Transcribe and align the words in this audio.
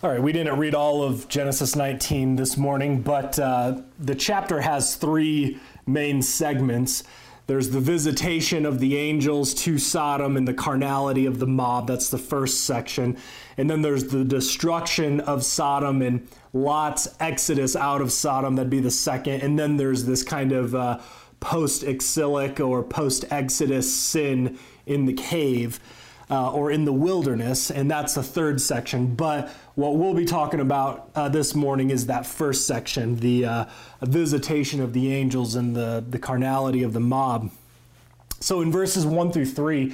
All 0.00 0.08
right, 0.08 0.22
we 0.22 0.30
didn't 0.30 0.56
read 0.60 0.76
all 0.76 1.02
of 1.02 1.28
Genesis 1.28 1.74
19 1.74 2.36
this 2.36 2.56
morning, 2.56 3.02
but 3.02 3.36
uh, 3.36 3.80
the 3.98 4.14
chapter 4.14 4.60
has 4.60 4.94
three 4.94 5.58
main 5.88 6.22
segments. 6.22 7.02
There's 7.48 7.70
the 7.70 7.80
visitation 7.80 8.64
of 8.64 8.78
the 8.78 8.96
angels 8.96 9.52
to 9.54 9.76
Sodom 9.76 10.36
and 10.36 10.46
the 10.46 10.54
carnality 10.54 11.26
of 11.26 11.40
the 11.40 11.48
mob. 11.48 11.88
That's 11.88 12.10
the 12.10 12.18
first 12.18 12.62
section. 12.62 13.16
And 13.56 13.68
then 13.68 13.82
there's 13.82 14.04
the 14.04 14.24
destruction 14.24 15.18
of 15.18 15.44
Sodom 15.44 16.00
and 16.00 16.28
Lot's 16.52 17.08
exodus 17.18 17.74
out 17.74 18.00
of 18.00 18.12
Sodom. 18.12 18.54
That'd 18.54 18.70
be 18.70 18.78
the 18.78 18.92
second. 18.92 19.40
And 19.40 19.58
then 19.58 19.78
there's 19.78 20.04
this 20.04 20.22
kind 20.22 20.52
of 20.52 20.76
uh, 20.76 21.00
post 21.40 21.82
exilic 21.82 22.60
or 22.60 22.84
post 22.84 23.24
exodus 23.32 23.92
sin 23.92 24.60
in 24.86 25.06
the 25.06 25.14
cave 25.14 25.80
uh, 26.30 26.52
or 26.52 26.70
in 26.70 26.84
the 26.84 26.92
wilderness, 26.92 27.70
and 27.70 27.90
that's 27.90 28.14
the 28.14 28.22
third 28.22 28.60
section. 28.60 29.14
But 29.14 29.50
what 29.74 29.96
we'll 29.96 30.14
be 30.14 30.24
talking 30.24 30.60
about 30.60 31.10
uh, 31.14 31.28
this 31.28 31.54
morning 31.54 31.90
is 31.90 32.06
that 32.06 32.26
first 32.26 32.66
section 32.66 33.16
the 33.16 33.44
uh, 33.44 33.64
visitation 34.02 34.80
of 34.80 34.92
the 34.92 35.12
angels 35.12 35.54
and 35.54 35.74
the, 35.74 36.04
the 36.08 36.18
carnality 36.18 36.82
of 36.82 36.92
the 36.92 37.00
mob. 37.00 37.50
So 38.40 38.60
in 38.60 38.70
verses 38.70 39.04
1 39.04 39.32
through 39.32 39.46
3, 39.46 39.92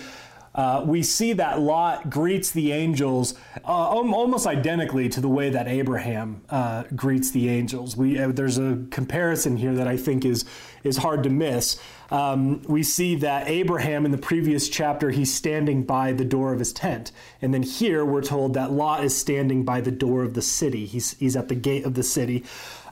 uh, 0.55 0.85
we 0.87 1.03
see 1.03 1.33
that 1.33 1.61
Lot 1.61 2.11
greets 2.11 2.53
the 2.53 2.71
angels 2.71 3.35
uh, 3.65 3.69
almost 3.69 4.47
identically 4.47 5.09
to 5.09 5.21
the 5.21 5.29
way 5.29 5.51
that 5.51 5.67
Abraham 5.67 6.43
uh, 6.49 6.85
greets 6.95 7.33
the 7.33 7.49
angels. 7.49 7.97
We, 7.97 8.19
there's 8.19 8.59
a 8.59 8.79
comparison 8.91 9.57
here 9.57 9.75
that 9.75 9.89
I 9.89 9.97
think 9.97 10.25
is, 10.25 10.45
is 10.85 10.99
hard 10.99 11.25
to 11.25 11.31
miss. 11.31 11.81
Um, 12.11 12.63
we 12.63 12.83
see 12.83 13.15
that 13.17 13.49
Abraham 13.49 14.05
in 14.05 14.13
the 14.13 14.19
previous 14.19 14.69
chapter, 14.69 15.11
he's 15.11 15.35
standing 15.35 15.85
by 15.85 16.13
the 16.13 16.25
door 16.25 16.53
of 16.53 16.59
his 16.59 16.73
tent. 16.73 17.13
And 17.41 17.53
then 17.53 17.63
here 17.63 18.05
we're 18.05 18.23
told 18.23 18.55
that 18.55 18.73
Lot 18.73 19.05
is 19.05 19.17
standing 19.17 19.65
by 19.65 19.81
the 19.81 19.91
door 19.91 20.23
of 20.23 20.35
the 20.35 20.43
city. 20.43 20.87
He's, 20.87 21.15
he's 21.19 21.37
at 21.37 21.49
the 21.49 21.55
gate 21.55 21.85
of 21.85 21.95
the 21.95 22.03
city. 22.03 22.45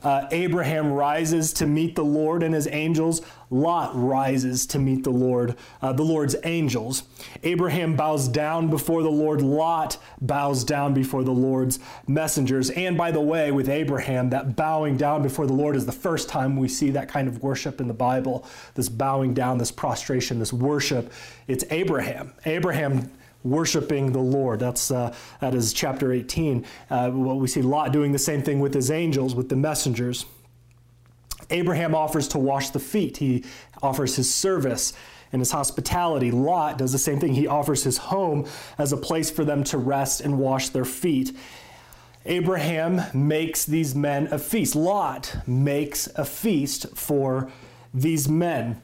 Uh, 0.02 0.26
Abraham 0.32 0.92
rises 0.92 1.52
to 1.54 1.66
meet 1.66 1.94
the 1.94 2.04
Lord 2.04 2.42
and 2.42 2.54
his 2.54 2.66
angels. 2.72 3.22
Lot 3.50 3.92
rises 3.94 4.66
to 4.68 4.78
meet 4.78 5.04
the 5.04 5.10
Lord, 5.10 5.56
uh, 5.82 5.92
the 5.92 6.02
Lord's 6.02 6.34
angels. 6.44 7.04
Abraham 7.42 7.94
bows 7.94 8.26
down 8.26 8.68
before 8.68 9.02
the 9.02 9.10
Lord. 9.10 9.42
Lot 9.42 9.98
bows 10.20 10.64
down 10.64 10.94
before 10.94 11.22
the 11.22 11.32
Lord's 11.32 11.78
messengers. 12.08 12.70
And 12.70 12.96
by 12.96 13.10
the 13.10 13.20
way, 13.20 13.52
with 13.52 13.68
Abraham, 13.68 14.30
that 14.30 14.56
bowing 14.56 14.96
down 14.96 15.22
before 15.22 15.46
the 15.46 15.52
Lord 15.52 15.76
is 15.76 15.86
the 15.86 15.92
first 15.92 16.28
time 16.28 16.56
we 16.56 16.66
see 16.66 16.90
that 16.90 17.08
kind 17.08 17.28
of 17.28 17.42
worship 17.42 17.80
in 17.80 17.88
the 17.88 17.94
Bible. 17.94 18.44
This 18.74 18.88
bowing 19.02 19.34
down, 19.34 19.58
this 19.58 19.72
prostration, 19.72 20.38
this 20.38 20.52
worship. 20.52 21.12
It's 21.48 21.64
Abraham. 21.70 22.32
Abraham 22.46 23.10
worshiping 23.42 24.12
the 24.12 24.20
Lord. 24.20 24.60
That's 24.60 24.92
uh, 24.92 25.12
that 25.40 25.56
is 25.56 25.72
chapter 25.72 26.12
18. 26.12 26.64
Uh, 26.88 27.10
what 27.10 27.38
we 27.38 27.48
see 27.48 27.62
Lot 27.62 27.92
doing 27.92 28.12
the 28.12 28.18
same 28.20 28.42
thing 28.42 28.60
with 28.60 28.72
his 28.72 28.92
angels, 28.92 29.34
with 29.34 29.48
the 29.48 29.56
messengers. 29.56 30.24
Abraham 31.50 31.96
offers 31.96 32.28
to 32.28 32.38
wash 32.38 32.70
the 32.70 32.78
feet. 32.78 33.16
He 33.16 33.44
offers 33.82 34.14
his 34.14 34.32
service 34.32 34.92
and 35.32 35.40
his 35.40 35.50
hospitality. 35.50 36.30
Lot 36.30 36.78
does 36.78 36.92
the 36.92 36.98
same 36.98 37.18
thing. 37.18 37.34
He 37.34 37.48
offers 37.48 37.82
his 37.82 37.98
home 37.98 38.46
as 38.78 38.92
a 38.92 38.96
place 38.96 39.32
for 39.32 39.44
them 39.44 39.64
to 39.64 39.78
rest 39.78 40.20
and 40.20 40.38
wash 40.38 40.68
their 40.68 40.84
feet. 40.84 41.36
Abraham 42.24 43.02
makes 43.12 43.64
these 43.64 43.96
men 43.96 44.28
a 44.30 44.38
feast. 44.38 44.76
Lot 44.76 45.38
makes 45.44 46.06
a 46.14 46.24
feast 46.24 46.96
for 46.96 47.50
these 47.92 48.28
men. 48.28 48.80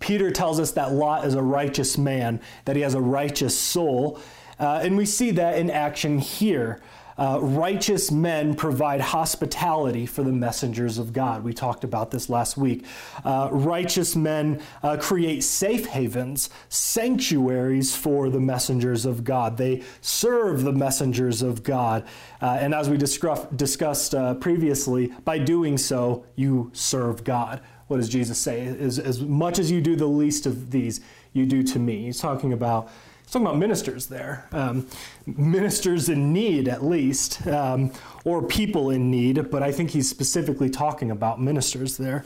Peter 0.00 0.30
tells 0.30 0.60
us 0.60 0.72
that 0.72 0.92
Lot 0.92 1.24
is 1.24 1.34
a 1.34 1.42
righteous 1.42 1.96
man, 1.98 2.40
that 2.64 2.76
he 2.76 2.82
has 2.82 2.94
a 2.94 3.00
righteous 3.00 3.58
soul. 3.58 4.20
Uh, 4.58 4.80
and 4.82 4.96
we 4.96 5.06
see 5.06 5.30
that 5.32 5.58
in 5.58 5.70
action 5.70 6.18
here. 6.18 6.80
Uh, 7.18 7.40
righteous 7.42 8.12
men 8.12 8.54
provide 8.54 9.00
hospitality 9.00 10.06
for 10.06 10.22
the 10.22 10.32
messengers 10.32 10.98
of 10.98 11.12
God. 11.12 11.42
We 11.42 11.52
talked 11.52 11.82
about 11.82 12.12
this 12.12 12.30
last 12.30 12.56
week. 12.56 12.84
Uh, 13.24 13.48
righteous 13.50 14.14
men 14.14 14.62
uh, 14.84 14.96
create 14.98 15.42
safe 15.42 15.86
havens, 15.86 16.48
sanctuaries 16.68 17.96
for 17.96 18.30
the 18.30 18.38
messengers 18.38 19.04
of 19.04 19.24
God. 19.24 19.56
They 19.56 19.82
serve 20.00 20.62
the 20.62 20.72
messengers 20.72 21.42
of 21.42 21.64
God. 21.64 22.06
Uh, 22.40 22.58
and 22.60 22.72
as 22.72 22.88
we 22.88 22.96
discussed 22.96 24.14
uh, 24.14 24.34
previously, 24.34 25.08
by 25.24 25.38
doing 25.38 25.76
so, 25.76 26.24
you 26.36 26.70
serve 26.72 27.24
God 27.24 27.60
what 27.88 27.96
does 27.96 28.08
Jesus 28.08 28.38
say? 28.38 28.66
As, 28.66 28.98
as 28.98 29.20
much 29.20 29.58
as 29.58 29.70
you 29.70 29.80
do 29.80 29.96
the 29.96 30.06
least 30.06 30.46
of 30.46 30.70
these, 30.70 31.00
you 31.32 31.46
do 31.46 31.62
to 31.62 31.78
me. 31.78 32.04
He's 32.04 32.20
talking 32.20 32.52
about 32.52 32.90
he's 33.22 33.32
talking 33.32 33.46
about 33.46 33.58
ministers 33.58 34.06
there, 34.06 34.46
um, 34.52 34.86
ministers 35.26 36.08
in 36.08 36.32
need 36.32 36.68
at 36.68 36.84
least, 36.84 37.46
um, 37.46 37.92
or 38.24 38.42
people 38.42 38.90
in 38.90 39.10
need. 39.10 39.50
But 39.50 39.62
I 39.62 39.72
think 39.72 39.90
he's 39.90 40.08
specifically 40.08 40.70
talking 40.70 41.10
about 41.10 41.40
ministers 41.40 41.96
there. 41.96 42.24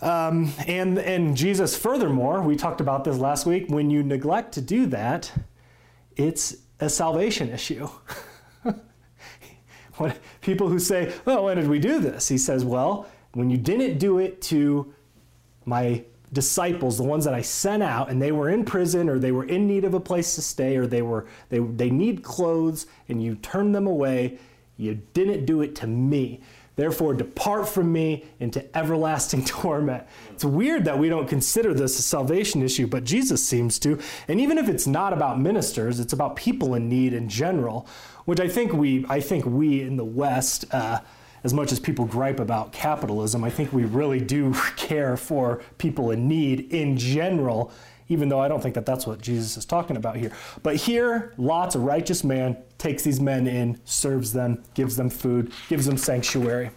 Um, 0.00 0.52
and 0.66 0.98
and 0.98 1.36
Jesus, 1.36 1.76
furthermore, 1.76 2.42
we 2.42 2.56
talked 2.56 2.80
about 2.80 3.04
this 3.04 3.18
last 3.18 3.46
week. 3.46 3.66
When 3.68 3.88
you 3.88 4.02
neglect 4.02 4.52
to 4.54 4.60
do 4.60 4.86
that, 4.86 5.32
it's 6.16 6.56
a 6.80 6.90
salvation 6.90 7.50
issue. 7.50 7.88
what 9.96 10.18
people 10.40 10.68
who 10.68 10.80
say, 10.80 11.12
"Well, 11.24 11.44
when 11.44 11.56
did 11.56 11.68
we 11.68 11.78
do 11.78 12.00
this?" 12.00 12.26
He 12.26 12.36
says, 12.36 12.64
"Well." 12.64 13.06
When 13.32 13.50
you 13.50 13.56
didn't 13.56 13.98
do 13.98 14.18
it 14.18 14.42
to 14.42 14.92
my 15.64 16.04
disciples, 16.32 16.96
the 16.96 17.04
ones 17.04 17.24
that 17.24 17.34
I 17.34 17.42
sent 17.42 17.82
out, 17.82 18.10
and 18.10 18.20
they 18.20 18.32
were 18.32 18.48
in 18.48 18.64
prison 18.64 19.08
or 19.08 19.18
they 19.18 19.32
were 19.32 19.44
in 19.44 19.66
need 19.66 19.84
of 19.84 19.94
a 19.94 20.00
place 20.00 20.34
to 20.36 20.42
stay 20.42 20.76
or 20.76 20.86
they 20.86 21.02
were 21.02 21.26
they, 21.50 21.58
they 21.58 21.90
need 21.90 22.22
clothes 22.22 22.86
and 23.08 23.22
you 23.22 23.34
turned 23.36 23.74
them 23.74 23.86
away, 23.86 24.38
you 24.76 25.02
didn't 25.12 25.44
do 25.44 25.60
it 25.62 25.74
to 25.76 25.86
me. 25.86 26.40
Therefore, 26.74 27.12
depart 27.12 27.68
from 27.68 27.92
me 27.92 28.24
into 28.40 28.64
everlasting 28.76 29.44
torment. 29.44 30.04
It's 30.30 30.44
weird 30.44 30.86
that 30.86 30.98
we 30.98 31.10
don't 31.10 31.28
consider 31.28 31.74
this 31.74 31.98
a 31.98 32.02
salvation 32.02 32.62
issue, 32.62 32.86
but 32.86 33.04
Jesus 33.04 33.46
seems 33.46 33.78
to. 33.80 33.98
And 34.26 34.40
even 34.40 34.56
if 34.56 34.68
it's 34.68 34.86
not 34.86 35.12
about 35.12 35.38
ministers, 35.38 36.00
it's 36.00 36.14
about 36.14 36.36
people 36.36 36.74
in 36.74 36.88
need 36.88 37.12
in 37.12 37.28
general, 37.28 37.86
which 38.24 38.40
I 38.40 38.48
think 38.48 38.72
we, 38.72 39.04
I 39.08 39.20
think 39.20 39.44
we 39.44 39.82
in 39.82 39.96
the 39.96 40.04
West, 40.04 40.64
uh, 40.72 41.00
as 41.44 41.52
much 41.52 41.72
as 41.72 41.80
people 41.80 42.04
gripe 42.04 42.40
about 42.40 42.72
capitalism, 42.72 43.44
I 43.44 43.50
think 43.50 43.72
we 43.72 43.84
really 43.84 44.20
do 44.20 44.54
care 44.76 45.16
for 45.16 45.62
people 45.78 46.10
in 46.10 46.28
need 46.28 46.72
in 46.72 46.96
general, 46.96 47.72
even 48.08 48.28
though 48.28 48.40
I 48.40 48.48
don't 48.48 48.62
think 48.62 48.74
that 48.74 48.86
that's 48.86 49.06
what 49.06 49.20
Jesus 49.20 49.56
is 49.56 49.64
talking 49.64 49.96
about 49.96 50.16
here. 50.16 50.32
But 50.62 50.76
here, 50.76 51.32
Lot's 51.36 51.74
a 51.74 51.80
righteous 51.80 52.24
man, 52.24 52.56
takes 52.78 53.02
these 53.02 53.20
men 53.20 53.46
in, 53.46 53.80
serves 53.84 54.32
them, 54.32 54.62
gives 54.74 54.96
them 54.96 55.10
food, 55.10 55.52
gives 55.68 55.86
them 55.86 55.96
sanctuary. 55.96 56.70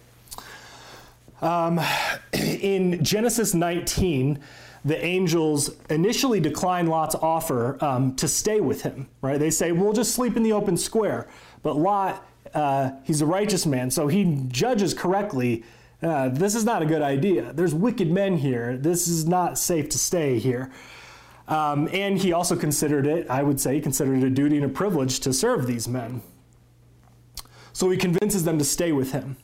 Um, 1.42 1.80
in 2.32 3.02
Genesis 3.04 3.54
19, 3.54 4.40
the 4.84 5.04
angels 5.04 5.70
initially 5.90 6.38
decline 6.38 6.86
Lot's 6.86 7.16
offer 7.16 7.76
um, 7.84 8.14
to 8.16 8.28
stay 8.28 8.60
with 8.60 8.82
him, 8.82 9.08
right? 9.20 9.38
They 9.38 9.50
say, 9.50 9.72
We'll 9.72 9.92
just 9.92 10.14
sleep 10.14 10.36
in 10.36 10.44
the 10.44 10.52
open 10.52 10.76
square. 10.76 11.26
But 11.62 11.76
Lot 11.76 12.24
uh, 12.54 12.92
he's 13.04 13.20
a 13.20 13.26
righteous 13.26 13.66
man, 13.66 13.90
so 13.90 14.08
he 14.08 14.42
judges 14.48 14.94
correctly. 14.94 15.64
Uh, 16.02 16.28
this 16.28 16.54
is 16.54 16.64
not 16.64 16.82
a 16.82 16.86
good 16.86 17.02
idea. 17.02 17.52
There's 17.52 17.74
wicked 17.74 18.10
men 18.10 18.38
here. 18.38 18.76
This 18.76 19.08
is 19.08 19.26
not 19.26 19.58
safe 19.58 19.88
to 19.90 19.98
stay 19.98 20.38
here. 20.38 20.70
Um, 21.48 21.88
and 21.92 22.18
he 22.18 22.32
also 22.32 22.56
considered 22.56 23.06
it, 23.06 23.28
I 23.30 23.42
would 23.42 23.60
say, 23.60 23.80
considered 23.80 24.18
it 24.18 24.24
a 24.24 24.30
duty 24.30 24.56
and 24.56 24.64
a 24.64 24.68
privilege 24.68 25.20
to 25.20 25.32
serve 25.32 25.66
these 25.66 25.86
men. 25.86 26.22
So 27.72 27.90
he 27.90 27.96
convinces 27.96 28.44
them 28.44 28.58
to 28.58 28.64
stay 28.64 28.92
with 28.92 29.12
him. 29.12 29.36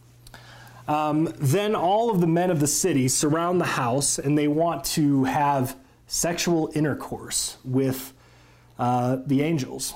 Um, 0.88 1.32
then 1.38 1.76
all 1.76 2.10
of 2.10 2.20
the 2.20 2.26
men 2.26 2.50
of 2.50 2.58
the 2.58 2.66
city 2.66 3.06
surround 3.06 3.60
the 3.60 3.66
house 3.66 4.18
and 4.18 4.36
they 4.36 4.48
want 4.48 4.84
to 4.84 5.24
have 5.24 5.76
sexual 6.06 6.70
intercourse 6.74 7.56
with 7.64 8.12
uh, 8.78 9.18
the 9.26 9.42
angels. 9.42 9.94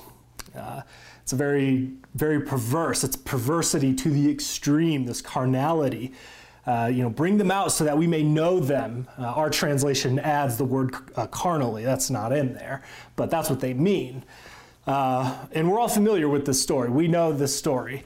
Uh, 0.55 0.81
it's 1.21 1.33
a 1.33 1.35
very, 1.35 1.91
very 2.17 2.41
perverse. 2.41 3.03
It's 3.03 3.15
perversity 3.15 3.93
to 3.93 4.09
the 4.09 4.29
extreme, 4.29 5.05
this 5.05 5.21
carnality. 5.21 6.13
Uh, 6.65 6.87
you 6.91 7.01
know, 7.01 7.09
bring 7.09 7.37
them 7.37 7.49
out 7.49 7.71
so 7.71 7.85
that 7.85 7.97
we 7.97 8.07
may 8.07 8.23
know 8.23 8.59
them. 8.59 9.07
Uh, 9.17 9.23
our 9.23 9.49
translation 9.49 10.19
adds 10.19 10.57
the 10.57 10.65
word 10.65 10.93
uh, 11.15 11.25
carnally. 11.27 11.85
That's 11.85 12.09
not 12.09 12.33
in 12.33 12.53
there, 12.55 12.83
but 13.15 13.29
that's 13.29 13.49
what 13.49 13.61
they 13.61 13.73
mean. 13.73 14.25
Uh, 14.85 15.45
and 15.53 15.71
we're 15.71 15.79
all 15.79 15.87
familiar 15.87 16.27
with 16.27 16.45
this 16.45 16.61
story. 16.61 16.89
We 16.89 17.07
know 17.07 17.31
this 17.31 17.55
story. 17.55 18.03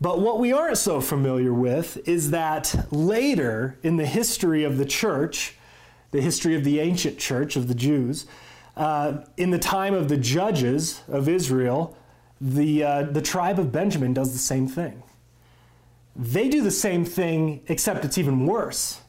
But 0.00 0.20
what 0.20 0.38
we 0.38 0.52
aren't 0.52 0.78
so 0.78 1.00
familiar 1.00 1.52
with 1.52 2.06
is 2.06 2.30
that 2.30 2.86
later 2.92 3.78
in 3.82 3.96
the 3.96 4.06
history 4.06 4.62
of 4.62 4.76
the 4.76 4.84
church, 4.84 5.56
the 6.10 6.20
history 6.20 6.54
of 6.54 6.62
the 6.64 6.80
ancient 6.80 7.18
church 7.18 7.56
of 7.56 7.66
the 7.66 7.74
Jews, 7.74 8.26
uh, 8.76 9.24
in 9.36 9.50
the 9.50 9.58
time 9.58 9.94
of 9.94 10.08
the 10.08 10.16
judges 10.16 11.02
of 11.08 11.28
Israel, 11.28 11.96
the, 12.40 12.82
uh, 12.82 13.02
the 13.04 13.22
tribe 13.22 13.58
of 13.58 13.72
Benjamin 13.72 14.12
does 14.12 14.32
the 14.32 14.38
same 14.38 14.66
thing. 14.66 15.02
They 16.16 16.48
do 16.48 16.62
the 16.62 16.70
same 16.70 17.04
thing, 17.04 17.62
except 17.68 18.04
it's 18.04 18.18
even 18.18 18.46
worse 18.46 19.00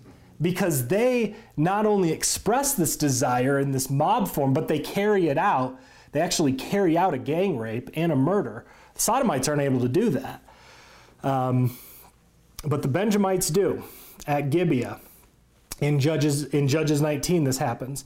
because 0.41 0.87
they 0.87 1.35
not 1.55 1.85
only 1.85 2.11
express 2.11 2.73
this 2.73 2.97
desire 2.97 3.59
in 3.59 3.71
this 3.71 3.89
mob 3.89 4.27
form, 4.27 4.53
but 4.53 4.67
they 4.67 4.79
carry 4.79 5.27
it 5.27 5.37
out. 5.37 5.79
They 6.11 6.21
actually 6.21 6.53
carry 6.53 6.97
out 6.97 7.13
a 7.13 7.17
gang 7.17 7.57
rape 7.57 7.89
and 7.93 8.11
a 8.11 8.15
murder. 8.15 8.65
The 8.95 9.01
Sodomites 9.01 9.47
aren't 9.47 9.61
able 9.61 9.79
to 9.81 9.89
do 9.89 10.09
that. 10.11 10.43
Um, 11.23 11.77
but 12.63 12.81
the 12.81 12.87
Benjamites 12.87 13.49
do 13.49 13.83
at 14.27 14.49
Gibeah. 14.49 14.99
In 15.81 15.99
Judges, 15.99 16.45
in 16.45 16.67
Judges 16.69 17.01
19, 17.01 17.43
this 17.43 17.57
happens. 17.57 18.05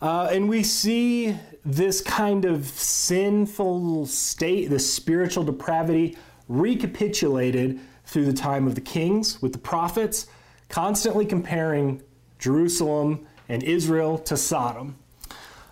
Uh, 0.00 0.28
and 0.30 0.48
we 0.48 0.62
see 0.62 1.34
this 1.64 2.00
kind 2.00 2.44
of 2.44 2.66
sinful 2.66 4.06
state, 4.06 4.70
this 4.70 4.92
spiritual 4.92 5.44
depravity, 5.44 6.16
recapitulated 6.48 7.78
through 8.04 8.24
the 8.24 8.32
time 8.32 8.66
of 8.66 8.74
the 8.74 8.80
kings 8.80 9.40
with 9.40 9.52
the 9.52 9.58
prophets, 9.58 10.26
constantly 10.68 11.24
comparing 11.24 12.02
Jerusalem 12.38 13.26
and 13.48 13.62
Israel 13.62 14.18
to 14.18 14.36
Sodom. 14.36 14.96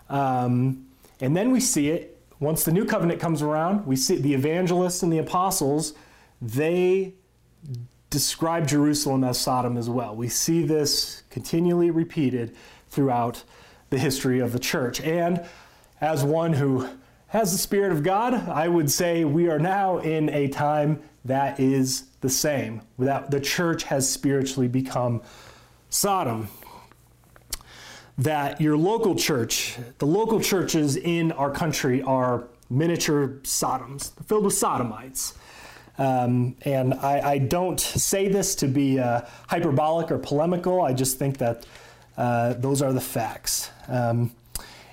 Um, 0.09 0.87
and 1.21 1.37
then 1.37 1.51
we 1.51 1.61
see 1.61 1.91
it 1.91 2.21
once 2.41 2.65
the 2.65 2.73
new 2.73 2.87
covenant 2.87 3.21
comes 3.21 3.43
around, 3.43 3.87
we 3.87 3.97
see 3.97 4.17
the 4.17 4.33
evangelists 4.33 5.03
and 5.03 5.13
the 5.13 5.19
apostles, 5.19 5.93
they 6.41 7.13
describe 8.09 8.67
Jerusalem 8.67 9.23
as 9.25 9.39
Sodom 9.39 9.77
as 9.77 9.91
well. 9.91 10.17
We 10.17 10.29
see 10.29 10.63
this 10.65 11.23
continually 11.29 11.91
repeated 11.91 12.57
throughout 12.89 13.45
the 13.91 13.99
history 13.99 14.41
of 14.41 14.53
the 14.53 14.59
church. 14.59 15.01
And 15.03 15.45
as 16.01 16.25
one 16.25 16.53
who 16.53 16.89
has 17.29 17.53
the 17.53 17.59
Spirit 17.59 17.93
of 17.93 18.03
God, 18.03 18.35
I 18.35 18.69
would 18.69 18.91
say 18.91 19.25
we 19.25 19.49
are 19.49 19.59
now 19.59 19.99
in 19.99 20.29
a 20.31 20.49
time 20.49 21.03
that 21.25 21.61
is 21.61 22.05
the 22.21 22.31
same. 22.31 22.83
That 22.99 23.31
the 23.31 23.41
church 23.41 23.85
has 23.85 24.11
spiritually 24.11 24.69
become 24.69 25.23
Sodom. 25.91 26.49
That 28.19 28.61
your 28.61 28.77
local 28.77 29.15
church, 29.15 29.77
the 29.99 30.07
local 30.07 30.41
churches 30.41 30.97
in 30.97 31.33
our 31.33 31.51
country 31.51 32.03
are 32.03 32.49
miniature 32.69 33.41
Sodoms, 33.43 34.13
filled 34.27 34.45
with 34.45 34.55
sodomites. 34.55 35.35
Um, 35.99 36.57
and 36.63 36.95
I, 36.95 37.33
I, 37.33 37.39
don't 37.39 37.79
say 37.79 38.29
this 38.29 38.55
to 38.57 38.69
be 38.69 38.99
uh, 38.99 39.23
hyperbolic 39.49 40.11
or 40.11 40.19
polemical. 40.19 40.81
I 40.81 40.95
just 40.95 41.19
think 41.19 41.37
that 41.39 41.67
uh, 42.17 42.55
those 42.55 42.81
are 42.81 42.93
the 42.93 43.01
facts. 43.01 43.71
Um, 43.87 44.31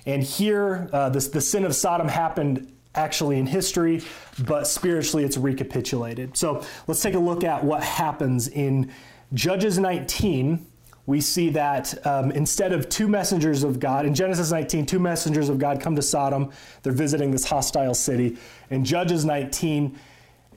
and 0.06 0.22
here, 0.22 0.88
uh, 0.92 1.08
the 1.08 1.20
sin 1.20 1.64
of 1.64 1.74
Sodom 1.74 2.08
happened 2.08 2.72
actually 2.94 3.38
in 3.38 3.46
history, 3.46 4.02
but 4.40 4.66
spiritually 4.66 5.24
it's 5.24 5.36
recapitulated. 5.36 6.36
So 6.36 6.64
let's 6.86 7.00
take 7.00 7.14
a 7.14 7.18
look 7.18 7.44
at 7.44 7.64
what 7.64 7.82
happens 7.82 8.48
in 8.48 8.90
Judges 9.34 9.78
19. 9.78 10.66
We 11.06 11.20
see 11.22 11.48
that 11.50 12.06
um, 12.06 12.30
instead 12.32 12.72
of 12.72 12.88
two 12.88 13.08
messengers 13.08 13.62
of 13.62 13.80
God, 13.80 14.04
in 14.04 14.14
Genesis 14.14 14.50
19, 14.50 14.84
two 14.84 14.98
messengers 14.98 15.48
of 15.48 15.58
God 15.58 15.80
come 15.80 15.96
to 15.96 16.02
Sodom. 16.02 16.50
They're 16.82 16.92
visiting 16.92 17.30
this 17.30 17.44
hostile 17.44 17.94
city. 17.94 18.36
In 18.68 18.84
Judges 18.84 19.24
19, 19.24 19.98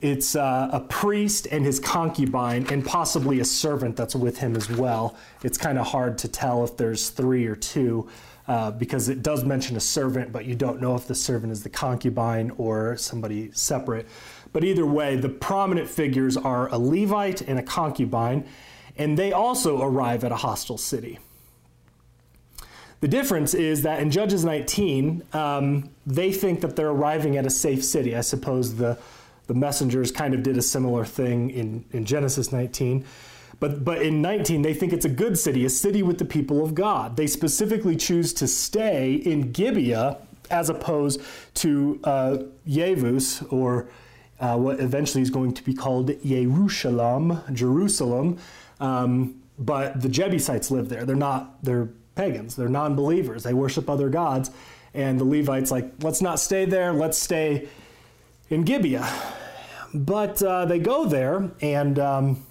it's 0.02 0.34
uh, 0.34 0.68
a 0.72 0.80
priest 0.80 1.46
and 1.52 1.64
his 1.64 1.78
concubine, 1.78 2.66
and 2.70 2.84
possibly 2.84 3.38
a 3.38 3.44
servant 3.44 3.96
that's 3.96 4.16
with 4.16 4.38
him 4.38 4.56
as 4.56 4.68
well. 4.68 5.16
It's 5.44 5.56
kind 5.56 5.78
of 5.78 5.86
hard 5.86 6.18
to 6.18 6.28
tell 6.28 6.64
if 6.64 6.76
there's 6.76 7.08
three 7.08 7.46
or 7.46 7.54
two 7.54 8.08
uh, 8.48 8.72
because 8.72 9.08
it 9.08 9.22
does 9.22 9.44
mention 9.44 9.76
a 9.76 9.80
servant, 9.80 10.32
but 10.32 10.44
you 10.44 10.56
don't 10.56 10.80
know 10.80 10.96
if 10.96 11.06
the 11.06 11.14
servant 11.14 11.52
is 11.52 11.62
the 11.62 11.70
concubine 11.70 12.50
or 12.58 12.96
somebody 12.96 13.52
separate. 13.52 14.08
But 14.52 14.64
either 14.64 14.84
way, 14.84 15.14
the 15.14 15.28
prominent 15.28 15.88
figures 15.88 16.36
are 16.36 16.68
a 16.68 16.78
Levite 16.78 17.40
and 17.42 17.60
a 17.60 17.62
concubine, 17.62 18.44
and 18.98 19.16
they 19.16 19.32
also 19.32 19.82
arrive 19.82 20.24
at 20.24 20.32
a 20.32 20.36
hostile 20.36 20.78
city. 20.78 21.20
The 23.00 23.08
difference 23.08 23.54
is 23.54 23.82
that 23.82 24.00
in 24.00 24.10
Judges 24.10 24.44
19, 24.44 25.22
um, 25.32 25.90
they 26.06 26.32
think 26.32 26.60
that 26.60 26.74
they're 26.74 26.90
arriving 26.90 27.36
at 27.36 27.46
a 27.46 27.50
safe 27.50 27.84
city. 27.84 28.16
I 28.16 28.20
suppose 28.20 28.76
the 28.76 28.98
the 29.46 29.54
messengers 29.54 30.10
kind 30.10 30.34
of 30.34 30.42
did 30.42 30.56
a 30.56 30.62
similar 30.62 31.04
thing 31.04 31.50
in, 31.50 31.84
in 31.92 32.04
Genesis 32.04 32.52
19. 32.52 33.04
But, 33.60 33.84
but 33.84 34.02
in 34.02 34.20
19, 34.22 34.62
they 34.62 34.74
think 34.74 34.92
it's 34.92 35.04
a 35.04 35.10
good 35.10 35.38
city, 35.38 35.64
a 35.64 35.70
city 35.70 36.02
with 36.02 36.18
the 36.18 36.24
people 36.24 36.64
of 36.64 36.74
God. 36.74 37.16
They 37.16 37.26
specifically 37.26 37.96
choose 37.96 38.32
to 38.34 38.48
stay 38.48 39.14
in 39.14 39.52
Gibeah 39.52 40.18
as 40.50 40.68
opposed 40.68 41.20
to 41.54 42.00
uh, 42.04 42.38
Yevus, 42.66 43.50
or 43.52 43.88
uh, 44.40 44.56
what 44.56 44.80
eventually 44.80 45.22
is 45.22 45.30
going 45.30 45.54
to 45.54 45.62
be 45.62 45.74
called 45.74 46.08
Yerushalayim, 46.08 47.52
Jerusalem. 47.52 48.38
Um, 48.80 49.40
but 49.58 50.00
the 50.00 50.08
Jebusites 50.08 50.70
live 50.70 50.88
there. 50.88 51.04
They're 51.04 51.14
not, 51.14 51.62
they're 51.62 51.88
pagans, 52.14 52.56
they're 52.56 52.68
non 52.68 52.96
believers, 52.96 53.44
they 53.44 53.54
worship 53.54 53.88
other 53.88 54.08
gods. 54.08 54.50
And 54.94 55.18
the 55.18 55.24
Levites, 55.24 55.70
like, 55.70 55.90
let's 56.02 56.20
not 56.20 56.38
stay 56.38 56.64
there, 56.64 56.92
let's 56.92 57.16
stay 57.16 57.68
in 58.52 58.62
Gibeah. 58.62 59.08
But 59.94 60.42
uh, 60.42 60.66
they 60.66 60.78
go 60.78 61.06
there 61.06 61.50
and 61.60 61.98
um, 61.98 62.46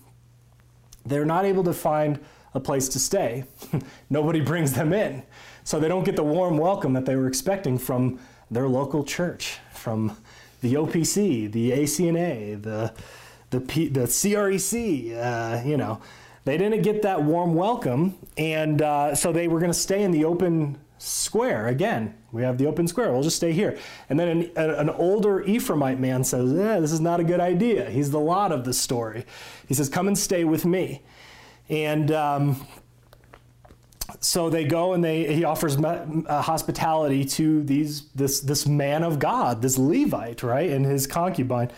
they're 1.06 1.25
not 1.25 1.45
able 1.45 1.63
to 1.63 1.74
find 1.74 2.19
a 2.53 2.59
place 2.59 2.89
to 2.89 3.00
stay. 3.00 3.45
Nobody 4.09 4.42
brings 4.42 4.74
them 4.74 4.94
in. 4.94 5.24
So 5.63 5.80
they 5.80 5.88
don't 5.88 6.03
get 6.03 6.15
the 6.15 6.24
warm 6.24 6.57
welcome 6.57 6.94
that 6.94 7.06
they 7.06 7.15
were 7.15 7.27
expecting 7.27 7.77
from 7.77 8.19
their 8.50 8.68
local 8.68 9.03
church, 9.03 9.59
from 9.74 10.18
the 10.62 10.74
OPC, 10.74 11.51
the 11.51 11.71
ACNA, 11.71 12.62
the, 12.62 12.94
the, 13.51 13.62
P, 13.62 13.88
the 13.88 14.01
CREC, 14.01 15.15
uh, 15.18 15.68
you 15.68 15.77
know. 15.77 16.01
They 16.44 16.57
didn't 16.57 16.81
get 16.81 17.04
that 17.04 17.21
warm 17.21 17.54
welcome, 17.54 18.18
and 18.36 18.81
uh, 18.81 19.13
so 19.13 19.31
they 19.31 19.47
were 19.47 19.59
going 19.59 19.71
to 19.71 19.77
stay 19.77 20.01
in 20.01 20.09
the 20.09 20.25
open 20.25 20.80
square. 21.01 21.68
Again, 21.68 22.13
we 22.31 22.44
have 22.44 22.57
the 22.57 22.68
open 22.68 22.88
square. 22.88 23.12
We'll 23.12 23.24
just 23.24 23.38
stay 23.38 23.53
here. 23.53 23.77
And 24.09 24.19
then 24.19 24.27
an, 24.27 24.51
an 24.56 24.89
older 24.89 25.44
Ephraimite 25.44 26.00
man 26.00 26.24
says, 26.24 26.53
This 26.53 26.92
is 26.92 27.00
not 27.00 27.19
a 27.19 27.24
good 27.24 27.39
idea. 27.39 27.89
He's 27.89 28.12
the 28.12 28.19
Lot 28.19 28.51
of 28.51 28.63
the 28.63 28.74
story. 28.74 29.25
He 29.68 29.74
says, 29.74 29.89
Come 29.89 30.07
and 30.07 30.18
stay 30.18 30.44
with 30.44 30.63
me. 30.63 31.01
And 31.69 32.12
um, 32.12 32.68
so 34.19 34.50
they 34.50 34.65
go 34.65 34.94
and 34.94 35.03
they, 35.03 35.33
he 35.33 35.44
offers 35.44 35.77
uh, 35.77 36.42
hospitality 36.42 37.25
to 37.25 37.63
these, 37.63 38.09
this, 38.09 38.42
this 38.42 38.68
man 38.68 39.04
of 39.04 39.18
God, 39.18 39.62
this 39.62 39.77
Levite, 39.77 40.44
right, 40.44 40.69
and 40.69 40.86
his 40.86 41.07
concubine. 41.07 41.71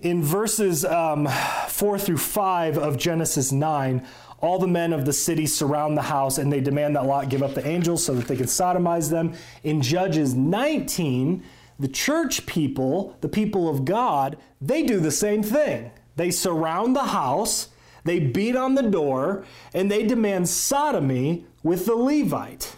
In 0.00 0.22
verses 0.22 0.84
um, 0.84 1.28
4 1.68 1.98
through 1.98 2.18
5 2.18 2.78
of 2.78 2.98
Genesis 2.98 3.52
9, 3.52 4.06
all 4.44 4.58
the 4.58 4.68
men 4.68 4.92
of 4.92 5.06
the 5.06 5.12
city 5.12 5.46
surround 5.46 5.96
the 5.96 6.02
house 6.02 6.36
and 6.36 6.52
they 6.52 6.60
demand 6.60 6.94
that 6.96 7.06
Lot 7.06 7.30
give 7.30 7.42
up 7.42 7.54
the 7.54 7.66
angels 7.66 8.04
so 8.04 8.14
that 8.14 8.28
they 8.28 8.36
can 8.36 8.44
sodomize 8.44 9.10
them. 9.10 9.32
In 9.62 9.80
Judges 9.80 10.34
19, 10.34 11.42
the 11.78 11.88
church 11.88 12.44
people, 12.44 13.16
the 13.22 13.28
people 13.28 13.70
of 13.70 13.86
God, 13.86 14.36
they 14.60 14.82
do 14.82 15.00
the 15.00 15.10
same 15.10 15.42
thing. 15.42 15.90
They 16.16 16.30
surround 16.30 16.94
the 16.94 17.04
house, 17.04 17.68
they 18.04 18.20
beat 18.20 18.54
on 18.54 18.74
the 18.74 18.82
door, 18.82 19.46
and 19.72 19.90
they 19.90 20.06
demand 20.06 20.50
sodomy 20.50 21.46
with 21.62 21.86
the 21.86 21.94
Levite. 21.94 22.76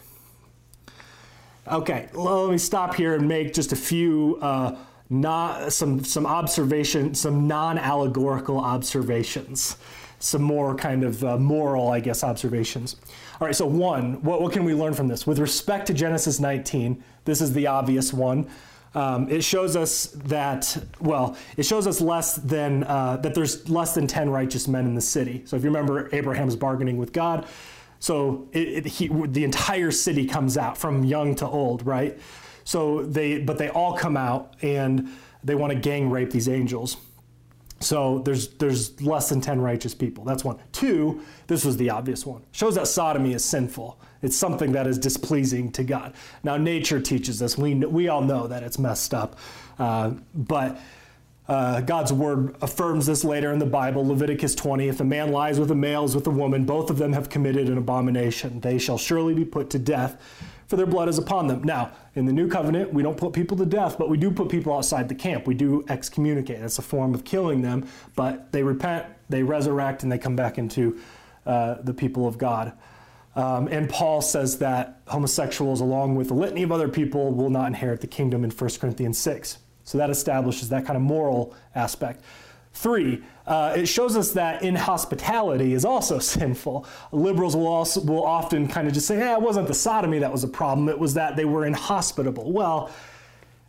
Okay, 1.66 2.08
let 2.14 2.48
me 2.48 2.58
stop 2.58 2.94
here 2.94 3.16
and 3.16 3.26
make 3.26 3.52
just 3.52 3.72
a 3.72 3.76
few 3.76 4.38
uh, 4.40 4.76
not 5.10 5.72
some 5.72 6.04
some 6.04 6.26
observation, 6.26 7.14
some 7.14 7.48
non-allegorical 7.48 8.58
observations 8.58 9.76
some 10.18 10.42
more 10.42 10.74
kind 10.74 11.04
of 11.04 11.22
uh, 11.24 11.38
moral, 11.38 11.88
I 11.88 12.00
guess, 12.00 12.24
observations. 12.24 12.96
All 13.40 13.46
right, 13.46 13.54
so 13.54 13.66
one, 13.66 14.22
what, 14.22 14.40
what 14.40 14.52
can 14.52 14.64
we 14.64 14.74
learn 14.74 14.94
from 14.94 15.08
this? 15.08 15.26
With 15.26 15.38
respect 15.38 15.86
to 15.88 15.94
Genesis 15.94 16.40
19, 16.40 17.02
this 17.24 17.40
is 17.40 17.52
the 17.52 17.66
obvious 17.66 18.12
one. 18.12 18.48
Um, 18.94 19.28
it 19.28 19.44
shows 19.44 19.76
us 19.76 20.06
that, 20.24 20.74
well, 21.00 21.36
it 21.58 21.64
shows 21.64 21.86
us 21.86 22.00
less 22.00 22.36
than, 22.36 22.84
uh, 22.84 23.18
that 23.18 23.34
there's 23.34 23.68
less 23.68 23.94
than 23.94 24.06
10 24.06 24.30
righteous 24.30 24.66
men 24.66 24.86
in 24.86 24.94
the 24.94 25.02
city. 25.02 25.42
So 25.44 25.56
if 25.56 25.62
you 25.62 25.68
remember, 25.68 26.08
Abraham's 26.14 26.56
bargaining 26.56 26.96
with 26.96 27.12
God. 27.12 27.46
So 27.98 28.48
it, 28.52 28.68
it, 28.68 28.86
he, 28.86 29.08
the 29.08 29.44
entire 29.44 29.90
city 29.90 30.26
comes 30.26 30.56
out 30.56 30.78
from 30.78 31.04
young 31.04 31.34
to 31.36 31.46
old, 31.46 31.86
right? 31.86 32.18
So 32.64 33.02
they, 33.02 33.38
but 33.38 33.58
they 33.58 33.68
all 33.68 33.96
come 33.96 34.16
out 34.16 34.54
and 34.62 35.10
they 35.44 35.54
want 35.54 35.74
to 35.74 35.78
gang 35.78 36.10
rape 36.10 36.30
these 36.30 36.48
angels. 36.48 36.96
So 37.80 38.20
there's 38.20 38.48
there's 38.48 39.00
less 39.02 39.28
than 39.28 39.40
10 39.40 39.60
righteous 39.60 39.94
people. 39.94 40.24
That's 40.24 40.44
one. 40.44 40.58
Two, 40.72 41.22
this 41.46 41.64
was 41.64 41.76
the 41.76 41.90
obvious 41.90 42.24
one. 42.24 42.42
Shows 42.52 42.74
that 42.76 42.88
sodomy 42.88 43.34
is 43.34 43.44
sinful. 43.44 43.98
It's 44.22 44.36
something 44.36 44.72
that 44.72 44.86
is 44.86 44.98
displeasing 44.98 45.70
to 45.72 45.84
God. 45.84 46.14
Now 46.42 46.56
nature 46.56 47.00
teaches 47.00 47.42
us. 47.42 47.58
We 47.58 47.74
we 47.74 48.08
all 48.08 48.22
know 48.22 48.46
that 48.46 48.62
it's 48.62 48.78
messed 48.78 49.14
up, 49.14 49.38
uh, 49.78 50.12
but. 50.34 50.78
Uh, 51.48 51.80
God's 51.80 52.12
word 52.12 52.56
affirms 52.60 53.06
this 53.06 53.22
later 53.22 53.52
in 53.52 53.60
the 53.60 53.66
Bible, 53.66 54.04
Leviticus 54.04 54.56
20. 54.56 54.88
If 54.88 54.98
a 54.98 55.04
man 55.04 55.30
lies 55.30 55.60
with 55.60 55.70
a 55.70 55.76
male, 55.76 56.02
as 56.02 56.16
with 56.16 56.26
a 56.26 56.30
woman, 56.30 56.64
both 56.64 56.90
of 56.90 56.98
them 56.98 57.12
have 57.12 57.30
committed 57.30 57.68
an 57.68 57.78
abomination. 57.78 58.58
They 58.58 58.78
shall 58.78 58.98
surely 58.98 59.32
be 59.32 59.44
put 59.44 59.70
to 59.70 59.78
death 59.78 60.20
for 60.66 60.76
their 60.76 60.86
blood 60.86 61.08
is 61.08 61.18
upon 61.18 61.46
them. 61.46 61.62
Now, 61.62 61.92
in 62.14 62.26
the 62.26 62.32
new 62.32 62.48
covenant, 62.48 62.92
we 62.92 63.02
don't 63.02 63.16
put 63.16 63.32
people 63.32 63.56
to 63.58 63.66
death, 63.66 63.98
but 63.98 64.08
we 64.08 64.16
do 64.16 64.30
put 64.30 64.48
people 64.48 64.74
outside 64.74 65.08
the 65.08 65.14
camp. 65.14 65.46
We 65.46 65.54
do 65.54 65.84
excommunicate. 65.88 66.60
That's 66.60 66.78
a 66.78 66.82
form 66.82 67.14
of 67.14 67.24
killing 67.24 67.62
them, 67.62 67.86
but 68.14 68.52
they 68.52 68.62
repent, 68.62 69.06
they 69.28 69.42
resurrect, 69.42 70.02
and 70.02 70.10
they 70.10 70.18
come 70.18 70.36
back 70.36 70.58
into 70.58 70.98
uh, 71.46 71.76
the 71.82 71.94
people 71.94 72.26
of 72.26 72.38
God. 72.38 72.72
Um, 73.36 73.68
and 73.68 73.88
Paul 73.88 74.22
says 74.22 74.58
that 74.58 75.02
homosexuals, 75.08 75.80
along 75.80 76.16
with 76.16 76.30
a 76.30 76.34
litany 76.34 76.62
of 76.62 76.72
other 76.72 76.88
people, 76.88 77.32
will 77.32 77.50
not 77.50 77.66
inherit 77.66 78.00
the 78.00 78.06
kingdom 78.06 78.44
in 78.44 78.50
1 78.50 78.70
Corinthians 78.80 79.18
6. 79.18 79.58
So 79.84 79.98
that 79.98 80.10
establishes 80.10 80.70
that 80.70 80.84
kind 80.84 80.96
of 80.96 81.02
moral 81.02 81.54
aspect. 81.74 82.24
Three, 82.76 83.22
uh, 83.46 83.72
it 83.74 83.86
shows 83.86 84.18
us 84.18 84.32
that 84.32 84.62
inhospitality 84.62 85.72
is 85.72 85.86
also 85.86 86.18
sinful. 86.36 86.86
Liberals 87.10 87.56
will 87.56 87.66
also 87.66 88.02
will 88.02 88.24
often 88.24 88.68
kind 88.68 88.86
of 88.86 88.92
just 88.92 89.06
say, 89.06 89.18
"Yeah, 89.18 89.32
it 89.32 89.40
wasn't 89.40 89.66
the 89.66 89.74
sodomy 89.74 90.18
that 90.18 90.30
was 90.30 90.44
a 90.44 90.48
problem; 90.48 90.90
it 90.90 90.98
was 90.98 91.14
that 91.14 91.36
they 91.36 91.46
were 91.46 91.64
inhospitable." 91.64 92.52
Well, 92.52 92.90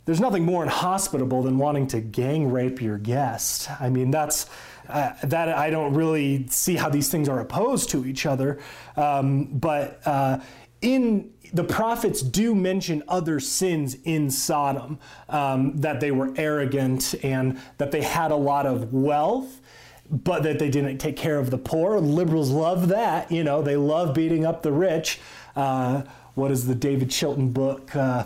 there's 0.03 0.19
nothing 0.19 0.43
more 0.43 0.61
inhospitable 0.61 1.41
than 1.41 1.57
wanting 1.57 1.87
to 1.87 2.01
gang 2.01 2.51
rape 2.51 2.81
your 2.81 2.97
guest. 2.97 3.69
I 3.79 3.89
mean, 3.89 4.11
that's 4.11 4.45
uh, 4.89 5.13
that 5.23 5.49
I 5.49 5.69
don't 5.69 5.93
really 5.93 6.45
see 6.49 6.75
how 6.75 6.89
these 6.89 7.09
things 7.09 7.29
are 7.29 7.39
opposed 7.39 7.89
to 7.91 8.05
each 8.05 8.25
other. 8.25 8.59
Um, 8.97 9.45
but 9.45 10.01
uh, 10.05 10.39
in 10.81 11.31
the 11.53 11.63
prophets 11.63 12.21
do 12.21 12.53
mention 12.53 13.03
other 13.07 13.39
sins 13.39 13.95
in 14.03 14.29
Sodom, 14.29 14.99
um, 15.29 15.77
that 15.77 15.99
they 15.99 16.11
were 16.11 16.33
arrogant 16.35 17.15
and 17.23 17.59
that 17.77 17.91
they 17.91 18.01
had 18.01 18.31
a 18.31 18.35
lot 18.35 18.65
of 18.65 18.93
wealth, 18.93 19.61
but 20.09 20.43
that 20.43 20.59
they 20.59 20.69
didn't 20.69 20.97
take 20.97 21.15
care 21.15 21.39
of 21.39 21.49
the 21.49 21.57
poor. 21.57 21.99
Liberals 21.99 22.49
love 22.49 22.89
that. 22.89 23.31
You 23.31 23.43
know, 23.43 23.61
they 23.61 23.77
love 23.77 24.13
beating 24.13 24.45
up 24.45 24.61
the 24.61 24.71
rich. 24.71 25.19
Uh, 25.55 26.03
what 26.35 26.51
is 26.51 26.67
the 26.67 26.75
David 26.75 27.09
Chilton 27.09 27.51
book? 27.51 27.95
Uh, 27.95 28.25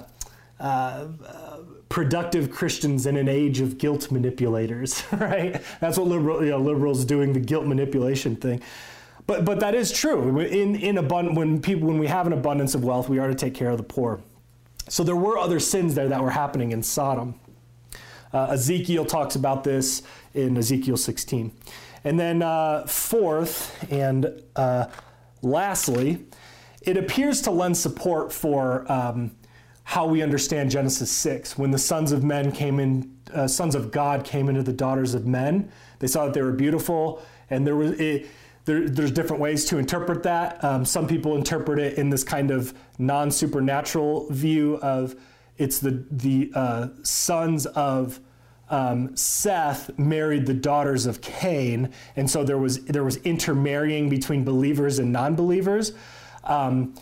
uh, 0.59 1.07
productive 1.89 2.49
Christians 2.51 3.05
in 3.05 3.17
an 3.17 3.27
age 3.27 3.59
of 3.59 3.77
guilt 3.77 4.11
manipulators, 4.11 5.03
right? 5.11 5.61
That's 5.79 5.97
what 5.97 6.07
liberal, 6.07 6.43
you 6.43 6.51
know, 6.51 6.59
liberals 6.59 7.03
doing 7.03 7.33
the 7.33 7.39
guilt 7.39 7.65
manipulation 7.65 8.35
thing. 8.35 8.61
But 9.31 9.45
but 9.45 9.61
that 9.61 9.73
is 9.75 9.93
true. 9.93 10.39
In 10.39 10.75
in 10.75 10.97
abund- 10.97 11.35
when 11.35 11.61
people 11.61 11.87
when 11.87 11.97
we 11.97 12.07
have 12.07 12.27
an 12.27 12.33
abundance 12.33 12.75
of 12.75 12.83
wealth, 12.83 13.07
we 13.07 13.17
are 13.17 13.29
to 13.29 13.33
take 13.33 13.53
care 13.53 13.69
of 13.69 13.77
the 13.77 13.83
poor. 13.83 14.19
So 14.89 15.05
there 15.05 15.15
were 15.15 15.37
other 15.37 15.57
sins 15.57 15.95
there 15.95 16.09
that 16.09 16.21
were 16.21 16.31
happening 16.31 16.73
in 16.73 16.83
Sodom. 16.83 17.35
Uh, 18.33 18.47
Ezekiel 18.51 19.05
talks 19.05 19.37
about 19.37 19.63
this 19.63 20.01
in 20.33 20.57
Ezekiel 20.57 20.97
16. 20.97 21.49
And 22.03 22.19
then 22.19 22.41
uh, 22.41 22.85
fourth 22.87 23.89
and 23.89 24.43
uh, 24.57 24.87
lastly, 25.41 26.25
it 26.81 26.97
appears 26.97 27.41
to 27.43 27.51
lend 27.51 27.77
support 27.77 28.33
for 28.33 28.91
um, 28.91 29.31
how 29.85 30.07
we 30.07 30.21
understand 30.21 30.71
Genesis 30.71 31.09
6. 31.09 31.57
When 31.57 31.71
the 31.71 31.79
sons 31.79 32.11
of 32.11 32.21
men 32.21 32.51
came 32.51 32.81
in, 32.81 33.17
uh, 33.33 33.47
sons 33.47 33.75
of 33.75 33.91
God 33.91 34.25
came 34.25 34.49
into 34.49 34.61
the 34.61 34.73
daughters 34.73 35.13
of 35.13 35.25
men, 35.25 35.71
they 35.99 36.07
saw 36.07 36.25
that 36.25 36.33
they 36.33 36.41
were 36.41 36.51
beautiful, 36.51 37.23
and 37.49 37.65
there 37.65 37.77
was 37.77 37.91
it, 37.91 38.27
there, 38.65 38.87
there's 38.87 39.11
different 39.11 39.41
ways 39.41 39.65
to 39.65 39.77
interpret 39.77 40.23
that. 40.23 40.63
Um, 40.63 40.85
some 40.85 41.07
people 41.07 41.35
interpret 41.35 41.79
it 41.79 41.97
in 41.97 42.09
this 42.09 42.23
kind 42.23 42.51
of 42.51 42.73
non 42.99 43.31
supernatural 43.31 44.29
view 44.29 44.77
of 44.81 45.15
it's 45.57 45.79
the, 45.79 46.03
the 46.09 46.51
uh, 46.55 46.87
sons 47.03 47.65
of 47.67 48.19
um, 48.69 49.15
Seth 49.15 49.97
married 49.99 50.45
the 50.45 50.53
daughters 50.53 51.05
of 51.05 51.21
Cain, 51.21 51.91
and 52.15 52.29
so 52.29 52.43
there 52.43 52.57
was, 52.57 52.83
there 52.85 53.03
was 53.03 53.17
intermarrying 53.17 54.09
between 54.09 54.43
believers 54.43 54.99
and 54.99 55.11
non 55.11 55.35
believers. 55.35 55.93
Um, 56.43 56.95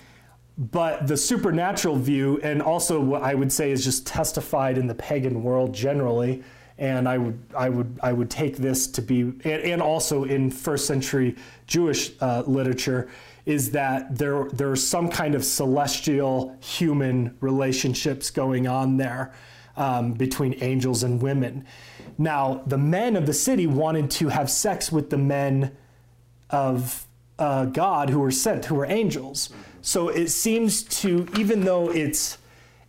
but 0.58 1.08
the 1.08 1.16
supernatural 1.16 1.96
view, 1.96 2.40
and 2.44 2.62
also 2.62 3.00
what 3.00 3.22
I 3.22 3.34
would 3.34 3.52
say 3.52 3.72
is 3.72 3.84
just 3.84 4.06
testified 4.06 4.78
in 4.78 4.88
the 4.88 4.96
pagan 4.96 5.42
world 5.42 5.74
generally, 5.74 6.44
and 6.80 7.08
I 7.08 7.18
would 7.18 7.40
I 7.56 7.70
would 7.70 8.00
I 8.02 8.14
would 8.14 8.30
take 8.30 8.58
this 8.58 8.88
to 8.88 9.02
be 9.02 9.22
and, 9.22 9.46
and 9.46 9.82
also 9.82 10.24
in 10.24 10.50
first 10.50 10.88
century 10.88 11.36
Jewish 11.68 12.12
uh, 12.22 12.44
literature 12.48 13.10
is 13.46 13.72
that 13.72 14.18
there 14.18 14.46
there's 14.54 14.86
some 14.86 15.10
kind 15.10 15.36
of 15.36 15.44
celestial 15.44 16.58
human 16.62 17.38
relationships 17.42 18.32
going 18.32 18.68
on 18.68 18.98
there 18.98 19.34
um, 19.76 20.14
between 20.14 20.56
angels 20.62 21.04
and 21.04 21.22
women. 21.22 21.66
Now 22.18 22.64
the 22.66 22.78
men 22.78 23.16
of 23.16 23.26
the 23.26 23.34
city 23.34 23.68
wanted 23.68 24.10
to 24.12 24.30
have 24.30 24.50
sex 24.50 24.92
with 24.92 25.10
the 25.10 25.18
men 25.18 25.76
of 26.50 27.06
uh, 27.38 27.66
God 27.66 28.10
who 28.10 28.20
were 28.20 28.32
sent, 28.32 28.66
who 28.66 28.76
were 28.76 28.86
angels. 28.86 29.50
So 29.82 30.10
it 30.10 30.30
seems 30.30 30.84
to 31.02 31.28
even 31.38 31.62
though 31.62 31.90
it's 31.90 32.39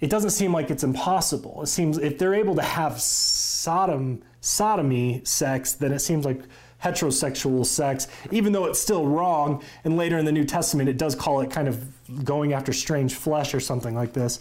it 0.00 0.08
doesn't 0.08 0.30
seem 0.30 0.52
like 0.52 0.70
it's 0.70 0.82
impossible. 0.82 1.62
It 1.62 1.66
seems 1.66 1.98
if 1.98 2.18
they're 2.18 2.34
able 2.34 2.54
to 2.56 2.62
have 2.62 3.00
sodom 3.00 4.22
sodomy 4.40 5.20
sex, 5.24 5.74
then 5.74 5.92
it 5.92 5.98
seems 5.98 6.24
like 6.24 6.40
heterosexual 6.82 7.66
sex, 7.66 8.08
even 8.30 8.52
though 8.52 8.64
it's 8.64 8.78
still 8.78 9.06
wrong. 9.06 9.62
And 9.84 9.98
later 9.98 10.18
in 10.18 10.24
the 10.24 10.32
New 10.32 10.46
Testament, 10.46 10.88
it 10.88 10.96
does 10.96 11.14
call 11.14 11.42
it 11.42 11.50
kind 11.50 11.68
of 11.68 12.24
going 12.24 12.54
after 12.54 12.72
strange 12.72 13.14
flesh 13.14 13.52
or 13.52 13.60
something 13.60 13.94
like 13.94 14.14
this. 14.14 14.40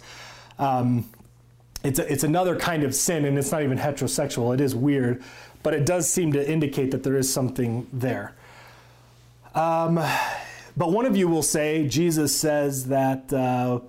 Um, 0.58 1.08
it's 1.84 1.98
a, 1.98 2.10
it's 2.10 2.24
another 2.24 2.56
kind 2.56 2.82
of 2.82 2.94
sin, 2.94 3.26
and 3.26 3.38
it's 3.38 3.52
not 3.52 3.62
even 3.62 3.78
heterosexual. 3.78 4.54
It 4.54 4.60
is 4.62 4.74
weird, 4.74 5.22
but 5.62 5.74
it 5.74 5.84
does 5.84 6.10
seem 6.10 6.32
to 6.32 6.50
indicate 6.50 6.90
that 6.92 7.02
there 7.02 7.16
is 7.16 7.30
something 7.30 7.86
there. 7.92 8.34
Um, 9.54 9.96
but 10.76 10.92
one 10.92 11.04
of 11.04 11.16
you 11.16 11.28
will 11.28 11.42
say, 11.42 11.86
Jesus 11.86 12.34
says 12.34 12.86
that. 12.86 13.30
Uh, 13.30 13.80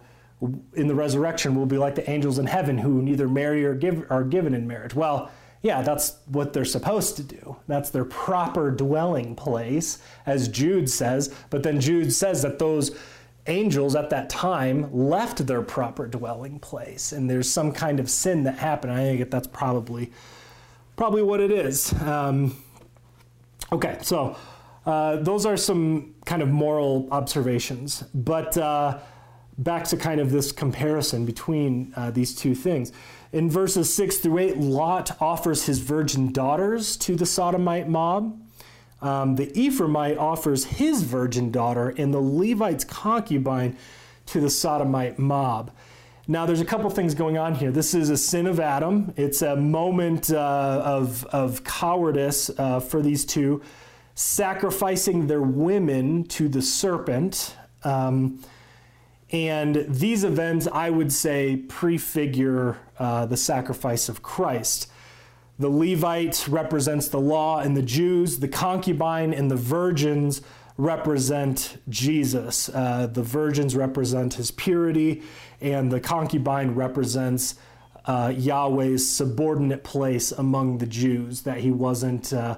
in 0.73 0.87
the 0.87 0.95
resurrection 0.95 1.55
will 1.55 1.65
be 1.65 1.77
like 1.77 1.95
the 1.95 2.09
angels 2.09 2.39
in 2.39 2.47
heaven 2.47 2.77
who 2.77 3.01
neither 3.01 3.27
marry 3.27 3.63
or 3.63 3.75
give 3.75 4.05
are 4.09 4.23
given 4.23 4.53
in 4.53 4.67
marriage. 4.67 4.95
Well, 4.95 5.31
yeah, 5.61 5.83
that's 5.83 6.17
what 6.25 6.53
they're 6.53 6.65
supposed 6.65 7.15
to 7.17 7.23
do. 7.23 7.55
That's 7.67 7.91
their 7.91 8.05
proper 8.05 8.71
dwelling 8.71 9.35
place, 9.35 9.99
as 10.25 10.47
Jude 10.47 10.89
says. 10.89 11.33
But 11.51 11.61
then 11.61 11.79
Jude 11.79 12.11
says 12.11 12.41
that 12.41 12.57
those 12.57 12.97
angels 13.45 13.95
at 13.95 14.09
that 14.09 14.29
time 14.29 14.91
left 14.91 15.45
their 15.45 15.61
proper 15.61 16.07
dwelling 16.07 16.59
place, 16.59 17.11
and 17.11 17.29
there's 17.29 17.49
some 17.49 17.71
kind 17.71 17.99
of 17.99 18.09
sin 18.09 18.43
that 18.43 18.57
happened. 18.57 18.93
I 18.93 19.17
think 19.17 19.29
that's 19.29 19.47
probably 19.47 20.11
probably 20.95 21.21
what 21.21 21.39
it 21.39 21.51
is. 21.51 21.93
Um, 22.01 22.55
okay, 23.71 23.99
so 24.01 24.35
uh, 24.87 25.17
those 25.17 25.45
are 25.45 25.57
some 25.57 26.15
kind 26.25 26.41
of 26.41 26.49
moral 26.49 27.07
observations, 27.11 28.03
but. 28.15 28.57
Uh, 28.57 28.97
back 29.63 29.85
to 29.85 29.97
kind 29.97 30.19
of 30.19 30.31
this 30.31 30.51
comparison 30.51 31.25
between 31.25 31.93
uh, 31.95 32.11
these 32.11 32.35
two 32.35 32.55
things. 32.55 32.91
In 33.31 33.49
verses 33.49 33.93
6 33.93 34.17
through 34.17 34.39
8, 34.39 34.57
Lot 34.57 35.21
offers 35.21 35.65
his 35.65 35.79
virgin 35.79 36.31
daughters 36.31 36.97
to 36.97 37.15
the 37.15 37.25
Sodomite 37.25 37.87
mob. 37.87 38.39
Um, 39.01 39.35
the 39.35 39.47
Ephraimite 39.47 40.17
offers 40.17 40.65
his 40.65 41.03
virgin 41.03 41.51
daughter, 41.51 41.89
and 41.97 42.13
the 42.13 42.21
Levite's 42.21 42.83
concubine 42.83 43.77
to 44.27 44.39
the 44.41 44.49
Sodomite 44.49 45.17
mob. 45.17 45.71
Now, 46.27 46.45
there's 46.45 46.61
a 46.61 46.65
couple 46.65 46.89
things 46.89 47.15
going 47.15 47.37
on 47.37 47.55
here. 47.55 47.71
This 47.71 47.93
is 47.93 48.09
a 48.09 48.17
sin 48.17 48.47
of 48.47 48.59
Adam. 48.59 49.13
It's 49.17 49.41
a 49.41 49.55
moment 49.55 50.31
uh, 50.31 50.81
of, 50.85 51.25
of 51.25 51.63
cowardice 51.63 52.51
uh, 52.57 52.79
for 52.79 53.01
these 53.01 53.25
two, 53.25 53.61
sacrificing 54.13 55.27
their 55.27 55.41
women 55.41 56.23
to 56.25 56.47
the 56.47 56.61
serpent. 56.61 57.55
Um, 57.83 58.39
and 59.31 59.85
these 59.87 60.23
events, 60.23 60.67
I 60.71 60.89
would 60.89 61.11
say, 61.11 61.57
prefigure 61.57 62.77
uh, 62.99 63.25
the 63.25 63.37
sacrifice 63.37 64.09
of 64.09 64.21
Christ. 64.21 64.91
The 65.57 65.69
Levite 65.69 66.47
represents 66.47 67.07
the 67.07 67.19
law 67.19 67.59
and 67.59 67.77
the 67.77 67.81
Jews, 67.81 68.39
the 68.39 68.47
concubine 68.47 69.33
and 69.33 69.49
the 69.49 69.55
virgins 69.55 70.41
represent 70.77 71.77
Jesus. 71.87 72.67
Uh, 72.69 73.07
the 73.07 73.21
virgins 73.23 73.75
represent 73.75 74.33
his 74.33 74.51
purity, 74.51 75.21
and 75.59 75.91
the 75.91 75.99
concubine 75.99 76.71
represents 76.71 77.55
uh, 78.05 78.33
Yahweh's 78.35 79.07
subordinate 79.07 79.83
place 79.83 80.31
among 80.31 80.79
the 80.79 80.87
Jews, 80.87 81.43
that 81.43 81.59
he 81.59 81.69
wasn't 81.69 82.33
uh, 82.33 82.57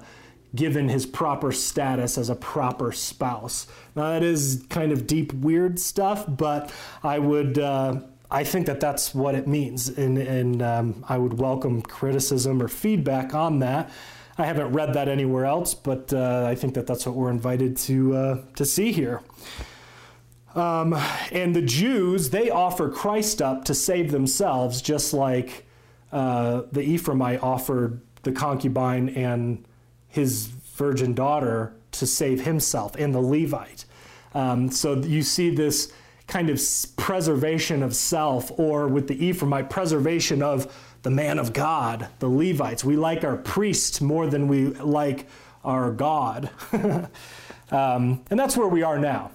given 0.54 0.88
his 0.88 1.06
proper 1.06 1.52
status 1.52 2.16
as 2.16 2.30
a 2.30 2.34
proper 2.34 2.92
spouse. 2.92 3.66
Now, 3.96 4.10
that 4.10 4.22
is 4.22 4.64
kind 4.68 4.92
of 4.92 5.06
deep, 5.06 5.32
weird 5.32 5.78
stuff, 5.78 6.24
but 6.28 6.72
I 7.02 7.18
would. 7.18 7.58
Uh, 7.58 8.00
I 8.30 8.42
think 8.42 8.66
that 8.66 8.80
that's 8.80 9.14
what 9.14 9.36
it 9.36 9.46
means, 9.46 9.88
and, 9.88 10.18
and 10.18 10.60
um, 10.60 11.04
I 11.08 11.18
would 11.18 11.38
welcome 11.38 11.82
criticism 11.82 12.60
or 12.60 12.66
feedback 12.66 13.32
on 13.32 13.60
that. 13.60 13.90
I 14.36 14.46
haven't 14.46 14.72
read 14.72 14.94
that 14.94 15.08
anywhere 15.08 15.44
else, 15.44 15.74
but 15.74 16.12
uh, 16.12 16.44
I 16.44 16.56
think 16.56 16.74
that 16.74 16.88
that's 16.88 17.06
what 17.06 17.14
we're 17.14 17.30
invited 17.30 17.76
to 17.76 18.16
uh, 18.16 18.42
to 18.56 18.64
see 18.64 18.90
here. 18.90 19.22
Um, 20.54 20.94
and 21.30 21.54
the 21.54 21.62
Jews, 21.62 22.30
they 22.30 22.50
offer 22.50 22.88
Christ 22.88 23.42
up 23.42 23.64
to 23.66 23.74
save 23.74 24.10
themselves, 24.10 24.82
just 24.82 25.12
like 25.12 25.66
uh, 26.12 26.62
the 26.72 26.80
Ephraimite 26.80 27.42
offered 27.42 28.00
the 28.22 28.32
concubine 28.32 29.10
and 29.10 29.64
his 30.14 30.46
virgin 30.46 31.12
daughter 31.12 31.74
to 31.90 32.06
save 32.06 32.44
himself 32.44 32.94
and 32.94 33.12
the 33.12 33.20
Levite. 33.20 33.84
Um, 34.32 34.70
so 34.70 34.94
you 34.94 35.22
see 35.22 35.50
this 35.50 35.92
kind 36.28 36.50
of 36.50 36.60
preservation 36.96 37.82
of 37.82 37.96
self, 37.96 38.56
or 38.56 38.86
with 38.86 39.08
the 39.08 39.16
Ephraimite, 39.16 39.68
preservation 39.68 40.40
of 40.40 40.72
the 41.02 41.10
man 41.10 41.40
of 41.40 41.52
God, 41.52 42.06
the 42.20 42.28
Levites. 42.28 42.84
We 42.84 42.96
like 42.96 43.24
our 43.24 43.36
priests 43.36 44.00
more 44.00 44.28
than 44.28 44.46
we 44.46 44.66
like 44.68 45.26
our 45.64 45.90
God. 45.90 46.48
um, 47.72 48.22
and 48.30 48.38
that's 48.38 48.56
where 48.56 48.68
we 48.68 48.84
are 48.84 48.98
now. 48.98 49.32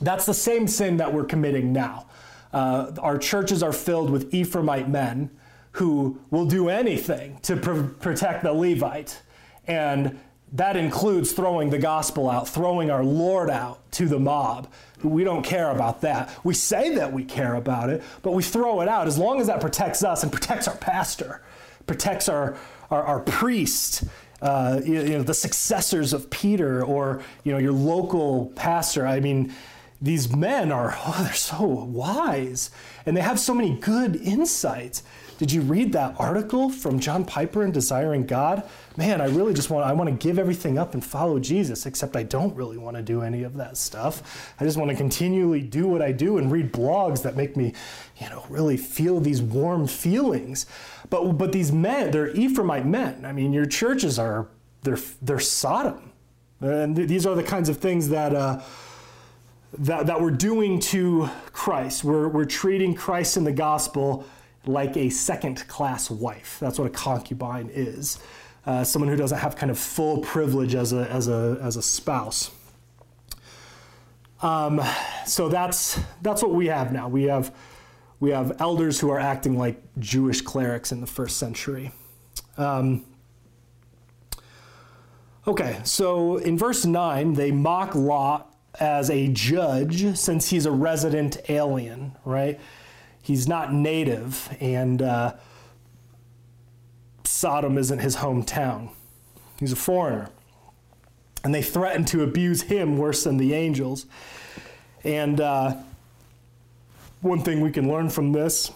That's 0.00 0.26
the 0.26 0.34
same 0.34 0.68
sin 0.68 0.98
that 0.98 1.12
we're 1.12 1.24
committing 1.24 1.72
now. 1.72 2.06
Uh, 2.52 2.92
our 3.00 3.18
churches 3.18 3.64
are 3.64 3.72
filled 3.72 4.10
with 4.10 4.30
Ephraimite 4.30 4.88
men 4.88 5.30
who 5.72 6.20
will 6.30 6.46
do 6.46 6.68
anything 6.68 7.38
to 7.42 7.56
pr- 7.56 7.82
protect 7.82 8.44
the 8.44 8.52
Levite 8.52 9.22
And 9.68 10.18
that 10.52 10.76
includes 10.76 11.32
throwing 11.32 11.70
the 11.70 11.78
gospel 11.78 12.28
out, 12.28 12.48
throwing 12.48 12.90
our 12.90 13.04
Lord 13.04 13.50
out 13.50 13.90
to 13.92 14.06
the 14.06 14.18
mob. 14.18 14.72
We 15.02 15.22
don't 15.22 15.44
care 15.44 15.70
about 15.70 16.00
that. 16.00 16.36
We 16.42 16.54
say 16.54 16.94
that 16.96 17.12
we 17.12 17.24
care 17.24 17.54
about 17.54 17.90
it, 17.90 18.02
but 18.22 18.32
we 18.32 18.42
throw 18.42 18.80
it 18.80 18.88
out 18.88 19.06
as 19.06 19.18
long 19.18 19.40
as 19.40 19.46
that 19.46 19.60
protects 19.60 20.02
us 20.02 20.22
and 20.22 20.32
protects 20.32 20.66
our 20.66 20.76
pastor, 20.76 21.42
protects 21.86 22.28
our, 22.28 22.56
our, 22.90 23.02
our 23.02 23.20
priest, 23.20 24.04
uh, 24.40 24.80
you, 24.84 25.02
know, 25.04 25.22
the 25.22 25.34
successors 25.34 26.12
of 26.12 26.30
Peter 26.30 26.82
or, 26.82 27.22
you 27.44 27.52
know, 27.52 27.58
your 27.58 27.72
local 27.72 28.46
pastor. 28.56 29.06
I 29.06 29.20
mean, 29.20 29.52
these 30.00 30.34
men 30.34 30.72
are, 30.72 30.96
oh, 30.96 31.20
they're 31.24 31.32
so 31.34 31.64
wise 31.66 32.70
and 33.04 33.16
they 33.16 33.20
have 33.20 33.38
so 33.38 33.54
many 33.54 33.78
good 33.78 34.16
insights. 34.16 35.02
Did 35.38 35.52
you 35.52 35.62
read 35.62 35.92
that 35.92 36.16
article 36.18 36.68
from 36.68 36.98
John 36.98 37.24
Piper 37.24 37.62
in 37.62 37.70
Desiring 37.70 38.26
God? 38.26 38.68
Man, 38.96 39.20
I 39.20 39.26
really 39.26 39.54
just 39.54 39.70
want 39.70 39.86
I 39.86 39.92
want 39.92 40.10
to 40.10 40.16
give 40.16 40.36
everything 40.36 40.78
up 40.78 40.94
and 40.94 41.04
follow 41.04 41.38
Jesus, 41.38 41.86
except 41.86 42.16
I 42.16 42.24
don't 42.24 42.54
really 42.56 42.76
want 42.76 42.96
to 42.96 43.02
do 43.02 43.22
any 43.22 43.44
of 43.44 43.56
that 43.56 43.76
stuff. 43.76 44.52
I 44.58 44.64
just 44.64 44.76
want 44.76 44.90
to 44.90 44.96
continually 44.96 45.60
do 45.62 45.86
what 45.86 46.02
I 46.02 46.10
do 46.10 46.38
and 46.38 46.50
read 46.50 46.72
blogs 46.72 47.22
that 47.22 47.36
make 47.36 47.56
me, 47.56 47.72
you 48.16 48.28
know, 48.28 48.44
really 48.48 48.76
feel 48.76 49.20
these 49.20 49.40
warm 49.40 49.86
feelings. 49.86 50.66
But 51.08 51.32
but 51.34 51.52
these 51.52 51.70
men, 51.70 52.10
they're 52.10 52.34
Ephraimite 52.34 52.84
men. 52.84 53.24
I 53.24 53.32
mean, 53.32 53.52
your 53.52 53.66
churches 53.66 54.18
are 54.18 54.48
they're 54.82 54.98
they're 55.22 55.38
Sodom. 55.38 56.10
And 56.60 56.96
these 56.96 57.24
are 57.24 57.36
the 57.36 57.44
kinds 57.44 57.68
of 57.68 57.76
things 57.76 58.08
that 58.08 58.34
uh, 58.34 58.60
that, 59.78 60.06
that 60.08 60.20
we're 60.20 60.32
doing 60.32 60.80
to 60.80 61.28
Christ. 61.52 62.02
We're, 62.02 62.26
we're 62.26 62.44
treating 62.46 62.94
Christ 62.94 63.36
in 63.36 63.44
the 63.44 63.52
gospel 63.52 64.26
like 64.68 64.98
a 64.98 65.08
second 65.08 65.66
class 65.66 66.10
wife. 66.10 66.58
That's 66.60 66.78
what 66.78 66.86
a 66.86 66.90
concubine 66.90 67.70
is. 67.72 68.18
Uh, 68.66 68.84
someone 68.84 69.08
who 69.08 69.16
doesn't 69.16 69.38
have 69.38 69.56
kind 69.56 69.70
of 69.70 69.78
full 69.78 70.18
privilege 70.18 70.74
as 70.74 70.92
a, 70.92 71.10
as 71.10 71.26
a, 71.26 71.58
as 71.62 71.76
a 71.76 71.82
spouse. 71.82 72.50
Um, 74.42 74.80
so 75.26 75.48
that's, 75.48 75.98
that's 76.20 76.42
what 76.42 76.52
we 76.52 76.66
have 76.66 76.92
now. 76.92 77.08
We 77.08 77.24
have, 77.24 77.54
we 78.20 78.30
have 78.30 78.60
elders 78.60 79.00
who 79.00 79.10
are 79.10 79.18
acting 79.18 79.56
like 79.56 79.80
Jewish 79.98 80.42
clerics 80.42 80.92
in 80.92 81.00
the 81.00 81.06
first 81.06 81.38
century. 81.38 81.90
Um, 82.58 83.06
okay, 85.46 85.80
so 85.84 86.36
in 86.36 86.58
verse 86.58 86.84
9, 86.84 87.32
they 87.32 87.52
mock 87.52 87.94
Lot 87.94 88.54
as 88.78 89.08
a 89.08 89.28
judge 89.28 90.14
since 90.16 90.50
he's 90.50 90.66
a 90.66 90.70
resident 90.70 91.38
alien, 91.48 92.12
right? 92.26 92.60
He's 93.28 93.46
not 93.46 93.74
native, 93.74 94.48
and 94.58 95.02
uh, 95.02 95.34
Sodom 97.24 97.76
isn't 97.76 97.98
his 97.98 98.16
hometown. 98.16 98.88
He's 99.60 99.70
a 99.70 99.76
foreigner. 99.76 100.30
And 101.44 101.54
they 101.54 101.60
threaten 101.60 102.06
to 102.06 102.22
abuse 102.22 102.62
him 102.62 102.96
worse 102.96 103.24
than 103.24 103.36
the 103.36 103.52
angels. 103.52 104.06
And 105.04 105.42
uh, 105.42 105.76
one 107.20 107.42
thing 107.42 107.60
we 107.60 107.70
can 107.70 107.86
learn 107.86 108.08
from 108.08 108.32
this 108.32 108.72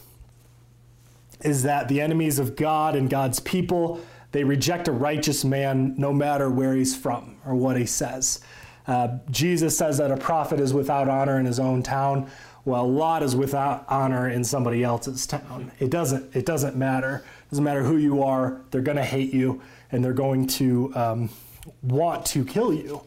is 1.41 1.63
that 1.63 1.89
the 1.89 2.03
enemies 2.03 2.39
of 2.39 2.55
God 2.55 2.95
and 2.95 3.09
God's 3.09 3.41
people, 3.41 4.01
they 4.33 4.45
reject 4.45 4.87
a 4.87 4.93
righteous 4.93 5.47
man 5.47 5.95
no 5.97 6.13
matter 6.13 6.51
where 6.51 6.75
he's 6.75 6.95
from 6.95 7.37
or 7.47 7.55
what 7.55 7.79
he 7.79 7.87
says. 7.87 8.41
Uh, 8.87 9.17
Jesus 9.31 9.79
says 9.79 9.97
that 9.97 10.11
a 10.11 10.17
prophet 10.19 10.61
is 10.61 10.75
without 10.75 11.09
honor 11.09 11.41
in 11.41 11.47
his 11.47 11.59
own 11.59 11.83
town 11.83 12.31
well, 12.65 12.91
Lot 12.91 13.23
is 13.23 13.35
without 13.35 13.85
honor 13.89 14.29
in 14.29 14.45
somebody 14.45 14.85
else's 14.85 15.27
town. 15.27 15.73
It 15.81 15.91
doesn't. 15.91 16.35
It 16.35 16.47
doesn't 16.47 16.77
matter. 16.77 17.25
It 17.47 17.51
doesn't 17.51 17.65
matter 17.65 17.83
who 17.83 17.97
you 17.97 18.23
are. 18.23 18.61
They're 18.71 18.83
going 18.83 18.99
to 18.99 19.05
hate 19.05 19.35
you, 19.35 19.61
and 19.91 20.05
they're 20.05 20.13
going 20.13 20.47
to 20.49 20.93
um, 20.95 21.31
want 21.83 22.25
to 22.27 22.45
kill 22.45 22.73
you. 22.73 23.03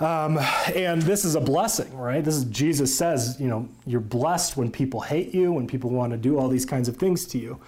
Um, 0.00 0.38
and 0.74 1.00
this 1.02 1.24
is 1.24 1.36
a 1.36 1.40
blessing, 1.40 1.96
right? 1.96 2.24
This 2.24 2.34
is 2.34 2.44
Jesus 2.46 2.96
says, 2.96 3.36
you 3.38 3.46
know, 3.46 3.68
you're 3.86 4.00
blessed 4.00 4.56
when 4.56 4.72
people 4.72 5.00
hate 5.00 5.32
you, 5.32 5.52
when 5.52 5.68
people 5.68 5.90
want 5.90 6.10
to 6.12 6.18
do 6.18 6.38
all 6.38 6.48
these 6.48 6.66
kinds 6.66 6.88
of 6.88 6.96
things 6.96 7.24
to 7.26 7.38
you. 7.38 7.60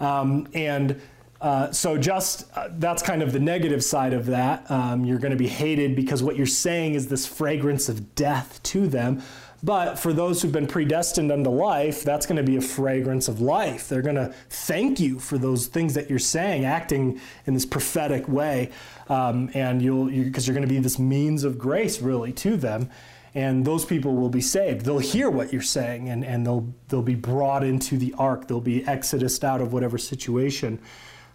Um, 0.00 0.48
and 0.54 1.00
uh, 1.40 1.70
so, 1.70 1.98
just 1.98 2.46
uh, 2.56 2.68
that's 2.78 3.02
kind 3.02 3.22
of 3.22 3.32
the 3.32 3.40
negative 3.40 3.84
side 3.84 4.14
of 4.14 4.26
that. 4.26 4.70
Um, 4.70 5.04
you're 5.04 5.18
going 5.18 5.32
to 5.32 5.36
be 5.36 5.48
hated 5.48 5.94
because 5.94 6.22
what 6.22 6.36
you're 6.36 6.46
saying 6.46 6.94
is 6.94 7.08
this 7.08 7.26
fragrance 7.26 7.90
of 7.90 8.14
death 8.14 8.62
to 8.64 8.86
them. 8.86 9.22
But 9.62 9.98
for 9.98 10.12
those 10.12 10.42
who've 10.42 10.52
been 10.52 10.66
predestined 10.66 11.32
unto 11.32 11.50
life, 11.50 12.02
that's 12.02 12.26
going 12.26 12.36
to 12.36 12.42
be 12.42 12.56
a 12.56 12.60
fragrance 12.60 13.26
of 13.26 13.40
life. 13.40 13.88
They're 13.88 14.02
going 14.02 14.16
to 14.16 14.34
thank 14.50 15.00
you 15.00 15.18
for 15.18 15.38
those 15.38 15.66
things 15.66 15.94
that 15.94 16.10
you're 16.10 16.18
saying, 16.18 16.64
acting 16.64 17.20
in 17.46 17.54
this 17.54 17.64
prophetic 17.64 18.28
way, 18.28 18.70
um, 19.08 19.50
and 19.54 19.80
you'll 19.80 20.06
because 20.06 20.46
you, 20.46 20.52
are 20.52 20.54
going 20.54 20.68
to 20.68 20.72
be 20.72 20.78
this 20.78 20.98
means 20.98 21.42
of 21.42 21.58
grace 21.58 22.00
really 22.02 22.32
to 22.34 22.56
them, 22.56 22.90
and 23.34 23.64
those 23.64 23.84
people 23.84 24.14
will 24.14 24.28
be 24.28 24.42
saved. 24.42 24.84
They'll 24.84 24.98
hear 24.98 25.30
what 25.30 25.52
you're 25.52 25.62
saying, 25.62 26.10
and 26.10 26.24
and 26.24 26.46
they'll 26.46 26.72
they'll 26.88 27.02
be 27.02 27.14
brought 27.14 27.64
into 27.64 27.96
the 27.96 28.14
ark. 28.18 28.48
They'll 28.48 28.60
be 28.60 28.84
exodused 28.86 29.44
out 29.44 29.62
of 29.62 29.72
whatever 29.72 29.96
situation 29.96 30.80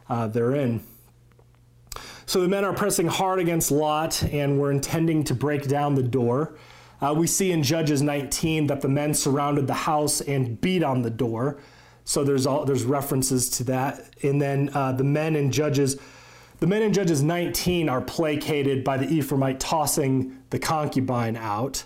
uh, 0.10 0.28
they're 0.28 0.56
in. 0.56 0.84
So 2.28 2.40
the 2.40 2.48
men 2.48 2.64
are 2.64 2.74
pressing 2.74 3.08
hard 3.08 3.40
against 3.40 3.72
Lot, 3.72 4.24
and 4.24 4.60
we're 4.60 4.72
intending 4.72 5.24
to 5.26 5.34
break 5.34 5.68
down 5.68 5.96
the 5.96 6.04
door. 6.04 6.56
Uh, 7.02 7.14
we 7.18 7.26
see 7.26 7.52
in 7.52 7.64
Judges 7.64 8.02
19 8.02 8.68
that 8.68 8.82
the 8.82 8.88
men 8.88 9.14
surrounded 9.14 9.68
the 9.68 9.74
house 9.74 10.22
and 10.22 10.60
beat 10.62 10.84
on 10.84 11.02
the 11.02 11.10
door. 11.10 11.60
So 12.04 12.24
there's 12.24 12.46
all 12.46 12.66
there's 12.66 12.84
references 12.84 13.50
to 13.52 13.64
that. 13.66 14.10
And 14.24 14.42
then 14.42 14.70
uh, 14.74 14.92
the 14.92 15.04
men 15.04 15.36
in 15.36 15.52
Judges, 15.52 15.98
the 16.60 16.68
men 16.68 16.84
in 16.84 16.94
Judges 16.94 17.24
19 17.24 17.90
are 17.90 18.02
placated 18.02 18.84
by 18.84 18.98
the 18.98 19.08
Ephraimite 19.08 19.58
tossing 19.60 20.38
the 20.52 20.60
concubine 20.60 21.36
out. 21.36 21.84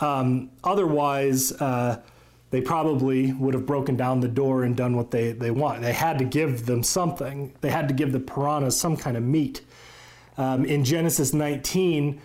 Um, 0.00 0.50
otherwise, 0.64 1.52
uh, 1.52 2.02
they 2.50 2.60
probably 2.60 3.32
would 3.32 3.54
have 3.54 3.64
broken 3.64 3.96
down 3.96 4.20
the 4.20 4.28
door 4.28 4.64
and 4.64 4.76
done 4.76 4.94
what 4.94 5.10
they, 5.10 5.32
they 5.32 5.50
want. 5.50 5.80
They 5.80 5.94
had 5.94 6.18
to 6.18 6.24
give 6.24 6.66
them 6.66 6.82
something. 6.82 7.54
They 7.62 7.70
had 7.70 7.88
to 7.88 7.94
give 7.94 8.12
the 8.12 8.20
piranhas 8.20 8.78
some 8.78 8.96
kind 8.96 9.16
of 9.16 9.22
meat. 9.22 9.62
Um, 10.36 10.64
in 10.64 10.84
Genesis 10.84 11.32
19, 11.32 12.20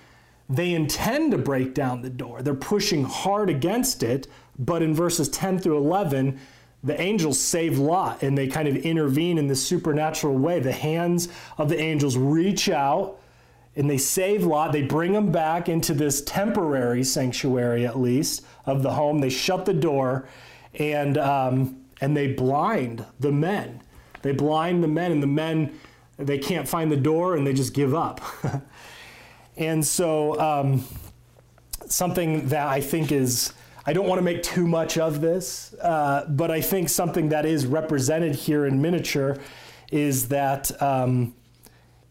they 0.50 0.74
intend 0.74 1.32
to 1.32 1.38
break 1.38 1.74
down 1.74 2.02
the 2.02 2.10
door. 2.10 2.42
They're 2.42 2.54
pushing 2.54 3.04
hard 3.04 3.50
against 3.50 4.04
it, 4.04 4.28
but 4.58 4.82
in 4.82 4.94
verses 4.94 5.30
10 5.30 5.60
through 5.60 5.78
11, 5.78 6.40
the 6.84 7.00
angels 7.00 7.40
save 7.40 7.80
Lot 7.80 8.24
and 8.24 8.38
they 8.38 8.48
kind 8.48 8.68
of 8.68 8.78
intervene 8.78 9.38
in 9.38 9.48
this 9.48 9.66
supernatural 9.66 10.38
way. 10.38 10.60
The 10.60 10.72
hands 10.72 11.28
of 11.58 11.70
the 11.70 11.80
angels 11.80 12.16
reach 12.16 12.70
out 12.70 13.20
and 13.76 13.90
they 13.90 13.98
save 13.98 14.46
Lot. 14.46 14.72
They 14.72 14.84
bring 14.84 15.14
him 15.14 15.32
back 15.32 15.70
into 15.70 15.94
this 15.94 16.22
temporary 16.22 17.04
sanctuary, 17.04 17.86
at 17.86 18.00
least, 18.00 18.46
of 18.66 18.84
the 18.84 18.92
home. 18.92 19.20
They 19.20 19.30
shut 19.30 19.66
the 19.66 19.74
door 19.74 20.28
and, 20.76 21.18
um, 21.18 21.82
and 22.00 22.16
they 22.16 22.34
blind 22.34 23.06
the 23.20 23.32
men. 23.32 23.82
They 24.22 24.32
blind 24.32 24.84
the 24.84 24.88
men, 24.88 25.12
and 25.12 25.22
the 25.22 25.28
men, 25.28 25.78
they 26.18 26.38
can't 26.38 26.68
find 26.68 26.92
the 26.92 26.98
door 26.98 27.36
and 27.36 27.46
they 27.46 27.54
just 27.54 27.74
give 27.74 27.94
up. 27.94 28.22
And 29.58 29.86
so, 29.86 30.40
um, 30.40 30.86
something 31.88 32.50
that 32.50 32.68
I 32.68 32.82
think 32.82 33.12
is, 33.12 33.54
I 33.86 33.94
don't 33.94 34.08
want 34.08 34.20
to 34.20 34.24
make 34.24 34.44
too 34.44 34.68
much 34.68 34.98
of 34.98 35.22
this, 35.22 35.74
uh, 35.82 36.26
but 36.30 36.52
I 36.52 36.62
think 36.62 36.90
something 36.90 37.30
that 37.30 37.46
is 37.46 37.66
represented 37.66 38.36
here 38.36 38.66
in 38.66 38.82
miniature 38.82 39.38
is 39.92 40.28
that 40.28 40.80
um, 40.82 41.34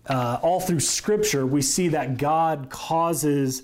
uh, 0.07 0.39
all 0.43 0.61
through 0.61 0.81
Scripture, 0.81 1.47
we 1.47 1.63
see 1.63 1.89
that 1.89 2.17
God 2.17 2.71
causes 2.71 3.63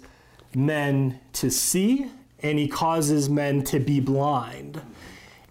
men 0.54 1.18
to 1.34 1.50
see 1.50 2.10
and 2.40 2.58
he 2.58 2.68
causes 2.68 3.30
men 3.30 3.62
to 3.62 3.78
be 3.78 4.00
blind. 4.00 4.82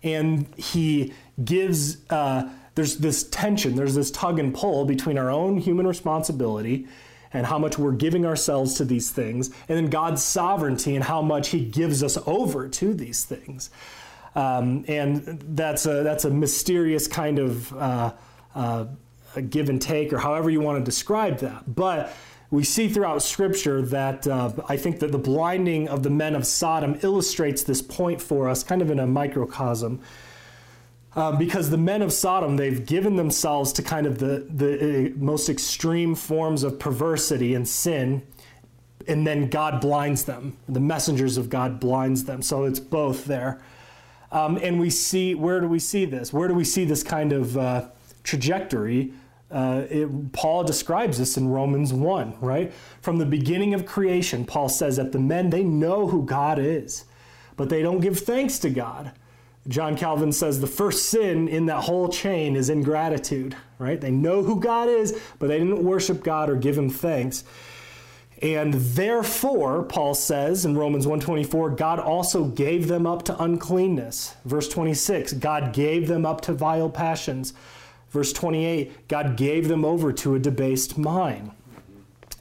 And 0.03 0.47
he 0.57 1.13
gives, 1.43 1.97
uh, 2.09 2.49
there's 2.75 2.97
this 2.97 3.23
tension, 3.29 3.75
there's 3.75 3.95
this 3.95 4.11
tug 4.11 4.39
and 4.39 4.53
pull 4.53 4.85
between 4.85 5.17
our 5.17 5.29
own 5.29 5.57
human 5.57 5.87
responsibility 5.87 6.87
and 7.33 7.45
how 7.45 7.57
much 7.57 7.77
we're 7.77 7.91
giving 7.91 8.25
ourselves 8.25 8.75
to 8.75 8.85
these 8.85 9.09
things, 9.09 9.49
and 9.69 9.77
then 9.77 9.89
God's 9.89 10.23
sovereignty 10.23 10.95
and 10.95 11.03
how 11.03 11.21
much 11.21 11.49
He 11.49 11.63
gives 11.63 12.03
us 12.03 12.17
over 12.25 12.67
to 12.67 12.93
these 12.93 13.23
things. 13.23 13.69
Um, 14.35 14.85
and 14.87 15.43
that's 15.55 15.85
a 15.85 16.03
that's 16.03 16.25
a 16.25 16.29
mysterious 16.29 17.07
kind 17.07 17.39
of 17.39 17.73
uh, 17.73 18.13
uh, 18.55 18.85
give 19.49 19.69
and 19.69 19.81
take, 19.81 20.13
or 20.13 20.17
however 20.17 20.49
you 20.49 20.61
want 20.61 20.79
to 20.79 20.83
describe 20.83 21.39
that. 21.39 21.73
But 21.73 22.13
we 22.49 22.63
see 22.63 22.89
throughout 22.89 23.23
Scripture 23.23 23.81
that 23.81 24.27
uh, 24.27 24.51
I 24.67 24.77
think 24.77 24.99
that 24.99 25.11
the 25.11 25.17
blinding 25.17 25.87
of 25.87 26.03
the 26.03 26.09
men 26.09 26.35
of 26.35 26.45
Sodom 26.45 26.99
illustrates 27.01 27.63
this 27.63 27.81
point 27.81 28.21
for 28.21 28.49
us, 28.49 28.63
kind 28.63 28.81
of 28.81 28.91
in 28.91 28.99
a 28.99 29.07
microcosm. 29.07 30.01
Um, 31.13 31.37
because 31.37 31.69
the 31.69 31.77
men 31.77 32.01
of 32.01 32.13
Sodom, 32.13 32.55
they've 32.55 32.85
given 32.85 33.17
themselves 33.17 33.73
to 33.73 33.83
kind 33.83 34.07
of 34.07 34.19
the, 34.19 34.47
the 34.49 35.07
uh, 35.07 35.09
most 35.17 35.49
extreme 35.49 36.15
forms 36.15 36.63
of 36.63 36.79
perversity 36.79 37.53
and 37.53 37.67
sin, 37.67 38.21
and 39.07 39.27
then 39.27 39.49
God 39.49 39.81
blinds 39.81 40.23
them. 40.23 40.55
The 40.69 40.79
messengers 40.79 41.37
of 41.37 41.49
God 41.49 41.79
blinds 41.81 42.23
them. 42.23 42.41
So 42.41 42.63
it's 42.63 42.79
both 42.79 43.25
there. 43.25 43.61
Um, 44.31 44.57
and 44.57 44.79
we 44.79 44.89
see, 44.89 45.35
where 45.35 45.59
do 45.59 45.67
we 45.67 45.79
see 45.79 46.05
this? 46.05 46.31
Where 46.31 46.47
do 46.47 46.53
we 46.53 46.63
see 46.63 46.85
this 46.85 47.03
kind 47.03 47.33
of 47.33 47.57
uh, 47.57 47.89
trajectory? 48.23 49.11
Uh, 49.51 49.83
it, 49.89 50.31
Paul 50.31 50.63
describes 50.63 51.17
this 51.17 51.35
in 51.35 51.49
Romans 51.49 51.91
1, 51.91 52.35
right? 52.39 52.71
From 53.01 53.17
the 53.17 53.25
beginning 53.25 53.73
of 53.73 53.85
creation, 53.85 54.45
Paul 54.45 54.69
says 54.69 54.95
that 54.95 55.11
the 55.11 55.19
men, 55.19 55.49
they 55.49 55.63
know 55.63 56.07
who 56.07 56.23
God 56.23 56.57
is, 56.57 57.03
but 57.57 57.67
they 57.67 57.81
don't 57.81 57.99
give 57.99 58.19
thanks 58.19 58.59
to 58.59 58.69
God. 58.69 59.11
John 59.67 59.95
Calvin 59.95 60.31
says 60.31 60.59
the 60.59 60.67
first 60.67 61.09
sin 61.09 61.47
in 61.47 61.67
that 61.67 61.83
whole 61.83 62.09
chain 62.09 62.55
is 62.55 62.69
ingratitude, 62.69 63.55
right? 63.77 64.01
They 64.01 64.11
know 64.11 64.41
who 64.41 64.59
God 64.59 64.89
is, 64.89 65.19
but 65.37 65.47
they 65.47 65.59
didn't 65.59 65.83
worship 65.83 66.23
God 66.23 66.49
or 66.49 66.55
give 66.55 66.77
him 66.77 66.89
thanks. 66.89 67.43
And 68.41 68.73
therefore, 68.73 69.83
Paul 69.83 70.15
says 70.15 70.65
in 70.65 70.75
Romans 70.75 71.05
1:24, 71.05 71.69
God 71.69 71.99
also 71.99 72.45
gave 72.45 72.87
them 72.87 73.05
up 73.05 73.23
to 73.23 73.41
uncleanness. 73.41 74.33
Verse 74.45 74.67
26, 74.67 75.33
God 75.33 75.73
gave 75.73 76.07
them 76.07 76.25
up 76.25 76.41
to 76.41 76.53
vile 76.53 76.89
passions. 76.89 77.53
Verse 78.09 78.33
28, 78.33 79.07
God 79.07 79.37
gave 79.37 79.67
them 79.67 79.85
over 79.85 80.11
to 80.11 80.33
a 80.33 80.39
debased 80.39 80.97
mind. 80.97 81.51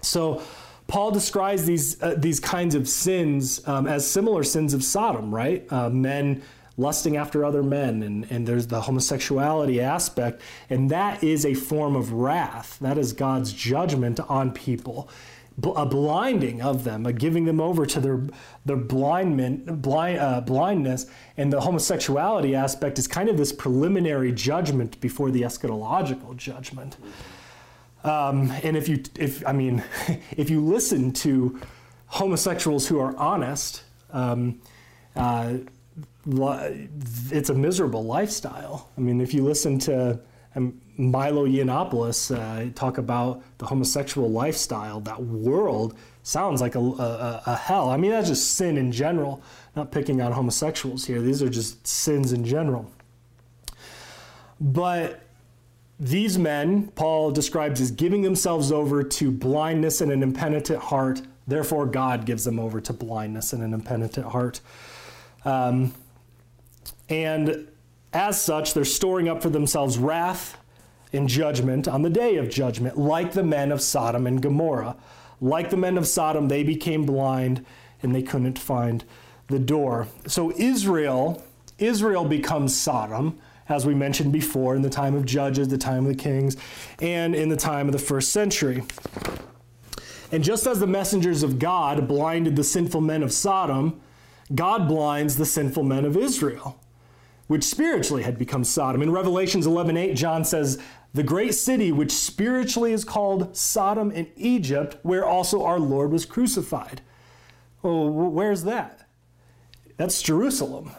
So 0.00 0.42
Paul 0.88 1.10
describes 1.10 1.66
these 1.66 2.02
uh, 2.02 2.14
these 2.16 2.40
kinds 2.40 2.74
of 2.74 2.88
sins 2.88 3.60
um, 3.68 3.86
as 3.86 4.10
similar 4.10 4.42
sins 4.42 4.72
of 4.72 4.82
Sodom, 4.82 5.34
right? 5.34 5.70
Uh, 5.70 5.90
men 5.90 6.42
lusting 6.80 7.16
after 7.16 7.44
other 7.44 7.62
men, 7.62 8.02
and, 8.02 8.26
and 8.30 8.46
there's 8.46 8.66
the 8.66 8.80
homosexuality 8.80 9.80
aspect, 9.80 10.40
and 10.68 10.90
that 10.90 11.22
is 11.22 11.44
a 11.44 11.54
form 11.54 11.94
of 11.96 12.12
wrath. 12.12 12.78
That 12.80 12.98
is 12.98 13.12
God's 13.12 13.52
judgment 13.52 14.20
on 14.28 14.52
people 14.52 15.08
a 15.76 15.86
blinding 15.86 16.62
of 16.62 16.84
them, 16.84 17.06
a 17.06 17.12
giving 17.12 17.44
them 17.44 17.60
over 17.60 17.84
to 17.86 18.00
their 18.00 18.22
their 18.64 18.76
blindment, 18.76 19.82
blind, 19.82 20.18
uh, 20.18 20.40
blindness, 20.40 21.06
and 21.36 21.52
the 21.52 21.60
homosexuality 21.60 22.54
aspect 22.54 22.98
is 22.98 23.06
kind 23.06 23.28
of 23.28 23.36
this 23.36 23.52
preliminary 23.52 24.32
judgment 24.32 25.00
before 25.00 25.30
the 25.30 25.42
eschatological 25.42 26.36
judgment. 26.36 26.96
Um, 28.04 28.50
and 28.62 28.76
if 28.76 28.88
you, 28.88 29.02
if 29.18 29.46
I 29.46 29.52
mean, 29.52 29.82
if 30.36 30.50
you 30.50 30.60
listen 30.60 31.12
to 31.14 31.60
homosexuals 32.06 32.86
who 32.86 32.98
are 32.98 33.16
honest, 33.16 33.82
um, 34.12 34.60
uh, 35.14 35.54
it's 36.26 37.50
a 37.50 37.54
miserable 37.54 38.04
lifestyle. 38.04 38.90
I 38.96 39.00
mean, 39.00 39.20
if 39.20 39.32
you 39.32 39.42
listen 39.44 39.78
to 39.80 40.20
um, 40.54 40.80
Milo 40.96 41.46
Yiannopoulos 41.46 42.36
uh, 42.36 42.72
talk 42.74 42.98
about 42.98 43.42
the 43.58 43.66
homosexual 43.66 44.30
lifestyle, 44.30 45.00
that 45.00 45.22
world 45.22 45.96
sounds 46.22 46.60
like 46.60 46.74
a, 46.74 46.80
a, 46.80 47.42
a, 47.46 47.56
hell. 47.56 47.88
I 47.88 47.96
mean, 47.96 48.10
that's 48.10 48.28
just 48.28 48.54
sin 48.54 48.76
in 48.76 48.92
general, 48.92 49.42
not 49.74 49.90
picking 49.90 50.20
on 50.20 50.32
homosexuals 50.32 51.06
here. 51.06 51.20
These 51.20 51.42
are 51.42 51.48
just 51.48 51.86
sins 51.86 52.32
in 52.32 52.44
general. 52.44 52.90
But 54.60 55.22
these 55.98 56.38
men, 56.38 56.88
Paul 56.88 57.30
describes 57.30 57.80
as 57.80 57.90
giving 57.90 58.22
themselves 58.22 58.70
over 58.70 59.02
to 59.02 59.30
blindness 59.30 60.00
and 60.00 60.12
an 60.12 60.22
impenitent 60.22 60.82
heart. 60.82 61.22
Therefore, 61.46 61.86
God 61.86 62.26
gives 62.26 62.44
them 62.44 62.58
over 62.58 62.80
to 62.82 62.92
blindness 62.92 63.52
and 63.52 63.62
an 63.62 63.72
impenitent 63.72 64.26
heart. 64.26 64.60
Um, 65.44 65.94
and 67.08 67.68
as 68.12 68.40
such, 68.40 68.74
they're 68.74 68.84
storing 68.84 69.28
up 69.28 69.42
for 69.42 69.50
themselves 69.50 69.98
wrath 69.98 70.56
and 71.12 71.28
judgment 71.28 71.88
on 71.88 72.02
the 72.02 72.10
day 72.10 72.36
of 72.36 72.50
judgment, 72.50 72.96
like 72.96 73.32
the 73.32 73.42
men 73.42 73.72
of 73.72 73.80
Sodom 73.80 74.26
and 74.26 74.40
Gomorrah. 74.40 74.96
Like 75.40 75.70
the 75.70 75.76
men 75.76 75.96
of 75.96 76.06
Sodom, 76.06 76.48
they 76.48 76.62
became 76.62 77.04
blind 77.04 77.64
and 78.02 78.14
they 78.14 78.22
couldn't 78.22 78.58
find 78.58 79.04
the 79.48 79.58
door. 79.58 80.08
So 80.26 80.52
Israel, 80.56 81.42
Israel 81.78 82.24
becomes 82.24 82.78
Sodom, 82.78 83.38
as 83.68 83.86
we 83.86 83.94
mentioned 83.94 84.32
before, 84.32 84.74
in 84.74 84.82
the 84.82 84.90
time 84.90 85.14
of 85.14 85.24
Judges, 85.24 85.68
the 85.68 85.78
time 85.78 86.04
of 86.04 86.08
the 86.08 86.22
kings, 86.22 86.56
and 87.00 87.34
in 87.34 87.48
the 87.48 87.56
time 87.56 87.86
of 87.86 87.92
the 87.92 87.98
first 87.98 88.30
century. 88.30 88.82
And 90.32 90.44
just 90.44 90.66
as 90.66 90.78
the 90.80 90.86
messengers 90.86 91.42
of 91.42 91.58
God 91.58 92.06
blinded 92.06 92.56
the 92.56 92.64
sinful 92.64 93.00
men 93.00 93.22
of 93.22 93.32
Sodom, 93.32 94.00
God 94.54 94.88
blinds 94.88 95.36
the 95.36 95.46
sinful 95.46 95.84
men 95.84 96.04
of 96.04 96.16
Israel 96.16 96.79
which 97.50 97.64
spiritually 97.64 98.22
had 98.22 98.38
become 98.38 98.62
Sodom. 98.62 99.02
In 99.02 99.10
Revelations 99.10 99.66
11:8, 99.66 100.14
John 100.14 100.44
says, 100.44 100.78
"The 101.14 101.24
great 101.24 101.52
city 101.52 101.90
which 101.90 102.12
spiritually 102.12 102.92
is 102.92 103.04
called 103.04 103.56
Sodom 103.56 104.12
and 104.14 104.28
Egypt, 104.36 104.98
where 105.02 105.26
also 105.26 105.64
our 105.64 105.80
Lord 105.80 106.12
was 106.12 106.24
crucified." 106.24 107.00
Oh, 107.82 108.06
well, 108.08 108.30
where's 108.30 108.62
that? 108.62 109.00
That's 109.96 110.22
Jerusalem. 110.22 110.92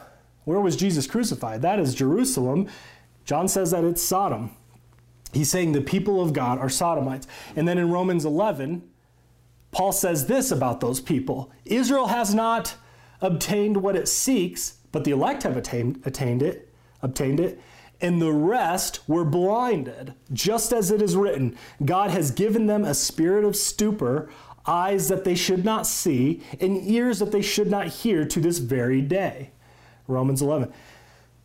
Where 0.43 0.59
was 0.59 0.75
Jesus 0.75 1.07
crucified? 1.07 1.61
That 1.61 1.79
is 1.79 1.95
Jerusalem. 1.95 2.67
John 3.23 3.47
says 3.47 3.71
that 3.71 3.85
it's 3.85 4.03
Sodom. 4.03 4.49
He's 5.31 5.49
saying 5.49 5.71
the 5.71 5.79
people 5.79 6.19
of 6.19 6.33
God 6.33 6.59
are 6.59 6.67
Sodomites. 6.67 7.27
And 7.55 7.65
then 7.65 7.77
in 7.77 7.89
Romans 7.89 8.25
11, 8.25 8.83
Paul 9.71 9.93
says 9.93 10.25
this 10.25 10.51
about 10.51 10.81
those 10.81 10.99
people 10.99 11.49
Israel 11.63 12.07
has 12.07 12.35
not 12.35 12.75
obtained 13.21 13.77
what 13.77 13.95
it 13.95 14.09
seeks, 14.09 14.80
but 14.91 15.03
the 15.03 15.11
elect 15.11 15.43
have 15.43 15.57
attained, 15.57 16.01
attained 16.05 16.41
it, 16.41 16.69
obtained 17.01 17.39
it, 17.39 17.59
and 18.01 18.21
the 18.21 18.31
rest 18.31 19.07
were 19.07 19.23
blinded. 19.23 20.13
Just 20.33 20.73
as 20.73 20.91
it 20.91 21.01
is 21.01 21.15
written, 21.15 21.55
God 21.85 22.11
has 22.11 22.31
given 22.31 22.65
them 22.65 22.83
a 22.83 22.93
spirit 22.93 23.45
of 23.45 23.55
stupor, 23.55 24.29
eyes 24.65 25.07
that 25.07 25.23
they 25.23 25.35
should 25.35 25.63
not 25.63 25.87
see, 25.87 26.41
and 26.59 26.77
ears 26.87 27.19
that 27.19 27.31
they 27.31 27.41
should 27.41 27.69
not 27.69 27.87
hear 27.87 28.25
to 28.25 28.39
this 28.39 28.57
very 28.57 29.01
day. 29.01 29.51
Romans 30.07 30.41
11. 30.41 30.73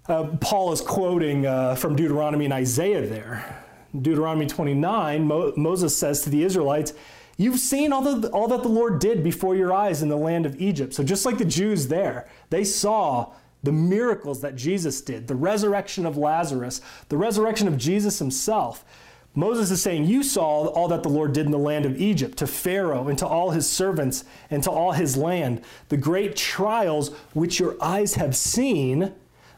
Uh, 0.08 0.24
Paul 0.40 0.72
is 0.72 0.80
quoting 0.80 1.46
uh, 1.46 1.74
from 1.74 1.96
Deuteronomy 1.96 2.44
and 2.44 2.54
Isaiah 2.54 3.06
there. 3.06 3.64
Deuteronomy 4.00 4.46
29, 4.46 5.26
Mo- 5.26 5.52
Moses 5.56 5.96
says 5.96 6.22
to 6.22 6.30
the 6.30 6.42
Israelites, 6.42 6.92
You've 7.36 7.58
seen 7.58 7.92
all, 7.92 8.02
the, 8.02 8.28
all 8.30 8.48
that 8.48 8.62
the 8.62 8.68
Lord 8.68 8.98
did 8.98 9.22
before 9.22 9.54
your 9.54 9.72
eyes 9.72 10.02
in 10.02 10.08
the 10.08 10.16
land 10.16 10.46
of 10.46 10.60
Egypt. 10.60 10.94
So, 10.94 11.02
just 11.02 11.26
like 11.26 11.38
the 11.38 11.44
Jews 11.44 11.88
there, 11.88 12.28
they 12.48 12.64
saw 12.64 13.32
the 13.62 13.72
miracles 13.72 14.40
that 14.40 14.56
Jesus 14.56 15.00
did, 15.00 15.26
the 15.26 15.34
resurrection 15.34 16.06
of 16.06 16.16
Lazarus, 16.16 16.80
the 17.08 17.16
resurrection 17.16 17.68
of 17.68 17.76
Jesus 17.76 18.18
himself. 18.18 18.84
Moses 19.34 19.70
is 19.70 19.82
saying, 19.82 20.04
You 20.04 20.22
saw 20.22 20.66
all 20.68 20.88
that 20.88 21.02
the 21.02 21.10
Lord 21.10 21.34
did 21.34 21.44
in 21.44 21.52
the 21.52 21.58
land 21.58 21.84
of 21.84 22.00
Egypt 22.00 22.38
to 22.38 22.46
Pharaoh 22.46 23.08
and 23.08 23.18
to 23.18 23.26
all 23.26 23.50
his 23.50 23.68
servants 23.68 24.24
and 24.50 24.62
to 24.62 24.70
all 24.70 24.92
his 24.92 25.16
land, 25.16 25.60
the 25.90 25.98
great 25.98 26.36
trials 26.36 27.10
which 27.34 27.60
your 27.60 27.76
eyes 27.82 28.14
have 28.14 28.34
seen, 28.34 29.12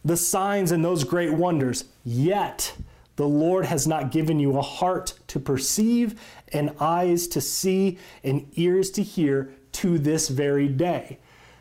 the 0.04 0.16
signs 0.16 0.72
and 0.72 0.84
those 0.84 1.04
great 1.04 1.32
wonders. 1.32 1.84
Yet, 2.04 2.74
the 3.14 3.28
Lord 3.28 3.66
has 3.66 3.86
not 3.86 4.10
given 4.10 4.40
you 4.40 4.56
a 4.56 4.62
heart 4.62 5.14
to 5.28 5.38
perceive, 5.38 6.20
and 6.52 6.74
eyes 6.80 7.26
to 7.28 7.40
see, 7.40 7.98
and 8.24 8.46
ears 8.54 8.90
to 8.92 9.02
hear 9.02 9.52
to 9.72 9.98
this 9.98 10.28
very 10.28 10.68
day. 10.68 11.18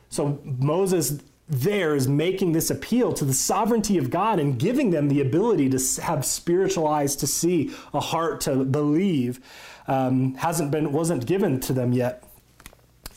So 0.09 0.39
Moses 0.43 1.21
there 1.49 1.95
is 1.95 2.07
making 2.07 2.51
this 2.51 2.69
appeal 2.69 3.13
to 3.13 3.23
the 3.23 3.33
sovereignty 3.33 3.97
of 3.97 4.09
God 4.09 4.39
and 4.39 4.59
giving 4.59 4.89
them 4.89 5.07
the 5.07 5.21
ability 5.21 5.69
to 5.69 6.01
have 6.01 6.25
spiritual 6.25 6.87
eyes 6.87 7.15
to 7.17 7.27
see, 7.27 7.73
a 7.93 8.01
heart 8.01 8.41
to 8.41 8.65
believe. 8.65 9.39
Um, 9.87 10.35
hasn't 10.35 10.71
been 10.71 10.91
wasn't 10.91 11.25
given 11.25 11.61
to 11.61 11.73
them 11.73 11.93
yet. 11.93 12.26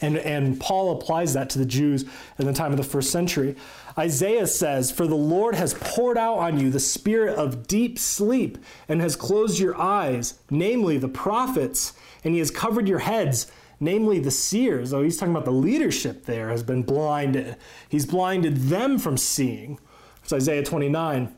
And, 0.01 0.17
and 0.17 0.59
Paul 0.59 0.93
applies 0.93 1.35
that 1.35 1.51
to 1.51 1.59
the 1.59 1.67
Jews 1.67 2.05
in 2.39 2.47
the 2.47 2.53
time 2.53 2.71
of 2.71 2.79
the 2.79 2.85
first 2.85 3.11
century. 3.11 3.57
Isaiah 3.99 4.47
says, 4.47 4.91
For 4.91 5.07
the 5.07 5.15
Lord 5.15 5.55
has 5.55 5.75
poured 5.75 6.17
out 6.17 6.39
on 6.39 6.59
you 6.59 6.71
the 6.71 6.81
spirit 6.81 7.37
of 7.37 7.67
deep 7.67 7.99
sleep 7.99 8.59
and 8.89 9.01
has 9.01 9.17
closed 9.17 9.59
your 9.59 9.79
eyes, 9.79 10.39
namely 10.51 10.97
the 10.97 11.09
prophets, 11.09 11.93
and 12.25 12.33
he 12.33 12.39
has 12.39 12.51
covered 12.51 12.89
your 12.89 13.01
heads, 13.01 13.51
namely 13.79 14.19
the 14.21 14.31
seers. 14.31 14.93
Oh, 14.93 15.03
he's 15.03 15.17
talking 15.19 15.35
about 15.35 15.45
the 15.45 15.51
leadership 15.51 16.25
there 16.25 16.49
has 16.49 16.63
been 16.63 16.83
blinded. 16.83 17.57
He's 17.89 18.07
blinded 18.07 18.57
them 18.57 18.99
from 18.99 19.17
seeing. 19.17 19.79
It's 20.23 20.33
Isaiah 20.33 20.65
29. 20.65 21.35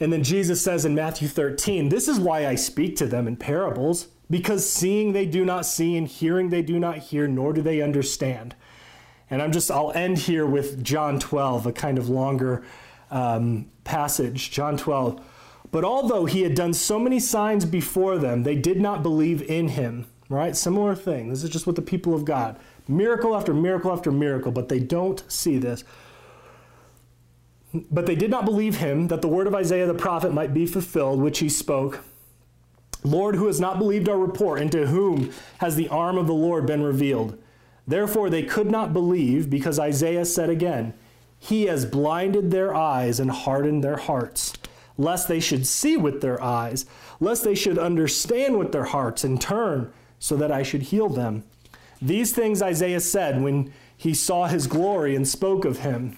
And 0.00 0.12
then 0.12 0.22
Jesus 0.22 0.60
says 0.60 0.84
in 0.84 0.94
Matthew 0.94 1.28
13, 1.28 1.88
This 1.88 2.08
is 2.08 2.18
why 2.18 2.46
I 2.46 2.56
speak 2.56 2.96
to 2.96 3.06
them 3.06 3.26
in 3.26 3.36
parables 3.36 4.08
because 4.30 4.68
seeing 4.68 5.12
they 5.12 5.26
do 5.26 5.44
not 5.44 5.66
see 5.66 5.96
and 5.96 6.08
hearing 6.08 6.48
they 6.48 6.62
do 6.62 6.78
not 6.78 6.98
hear, 6.98 7.28
nor 7.28 7.52
do 7.52 7.62
they 7.62 7.80
understand. 7.80 8.54
And 9.30 9.42
I'm 9.42 9.52
just, 9.52 9.70
I'll 9.70 9.92
end 9.92 10.18
here 10.18 10.46
with 10.46 10.82
John 10.82 11.18
12, 11.18 11.66
a 11.66 11.72
kind 11.72 11.98
of 11.98 12.08
longer 12.08 12.62
um, 13.10 13.70
passage. 13.84 14.50
John 14.50 14.76
12. 14.76 15.20
But 15.70 15.84
although 15.84 16.24
he 16.24 16.42
had 16.42 16.54
done 16.54 16.72
so 16.72 16.98
many 16.98 17.18
signs 17.18 17.64
before 17.64 18.18
them, 18.18 18.42
they 18.42 18.54
did 18.54 18.80
not 18.80 19.02
believe 19.02 19.42
in 19.42 19.68
him. 19.68 20.06
Right? 20.28 20.56
Similar 20.56 20.94
thing. 20.94 21.28
This 21.28 21.44
is 21.44 21.50
just 21.50 21.66
with 21.66 21.76
the 21.76 21.82
people 21.82 22.14
of 22.14 22.24
God. 22.24 22.58
Miracle 22.88 23.36
after 23.36 23.52
miracle 23.52 23.92
after 23.92 24.10
miracle, 24.10 24.52
but 24.52 24.68
they 24.68 24.78
don't 24.78 25.22
see 25.30 25.58
this. 25.58 25.84
But 27.90 28.06
they 28.06 28.14
did 28.14 28.30
not 28.30 28.44
believe 28.44 28.76
him 28.76 29.08
that 29.08 29.20
the 29.20 29.28
word 29.28 29.46
of 29.46 29.54
Isaiah 29.54 29.86
the 29.86 29.94
prophet 29.94 30.32
might 30.32 30.54
be 30.54 30.64
fulfilled, 30.64 31.20
which 31.20 31.40
he 31.40 31.48
spoke. 31.48 32.00
Lord, 33.04 33.36
who 33.36 33.46
has 33.46 33.60
not 33.60 33.78
believed 33.78 34.08
our 34.08 34.18
report, 34.18 34.60
and 34.60 34.72
to 34.72 34.86
whom 34.86 35.30
has 35.58 35.76
the 35.76 35.88
arm 35.88 36.16
of 36.16 36.26
the 36.26 36.32
Lord 36.32 36.66
been 36.66 36.82
revealed? 36.82 37.38
Therefore 37.86 38.30
they 38.30 38.42
could 38.42 38.70
not 38.70 38.94
believe, 38.94 39.50
because 39.50 39.78
Isaiah 39.78 40.24
said 40.24 40.48
again, 40.48 40.94
He 41.38 41.66
has 41.66 41.84
blinded 41.84 42.50
their 42.50 42.74
eyes 42.74 43.20
and 43.20 43.30
hardened 43.30 43.84
their 43.84 43.98
hearts, 43.98 44.54
lest 44.96 45.28
they 45.28 45.40
should 45.40 45.66
see 45.66 45.98
with 45.98 46.22
their 46.22 46.42
eyes, 46.42 46.86
lest 47.20 47.44
they 47.44 47.54
should 47.54 47.78
understand 47.78 48.58
with 48.58 48.72
their 48.72 48.84
hearts 48.84 49.22
and 49.22 49.38
turn, 49.38 49.92
so 50.18 50.36
that 50.36 50.50
I 50.50 50.62
should 50.62 50.82
heal 50.82 51.10
them. 51.10 51.44
These 52.00 52.32
things 52.32 52.62
Isaiah 52.62 53.00
said 53.00 53.42
when 53.42 53.72
he 53.96 54.14
saw 54.14 54.46
his 54.46 54.66
glory 54.66 55.14
and 55.14 55.28
spoke 55.28 55.66
of 55.66 55.80
him. 55.80 56.16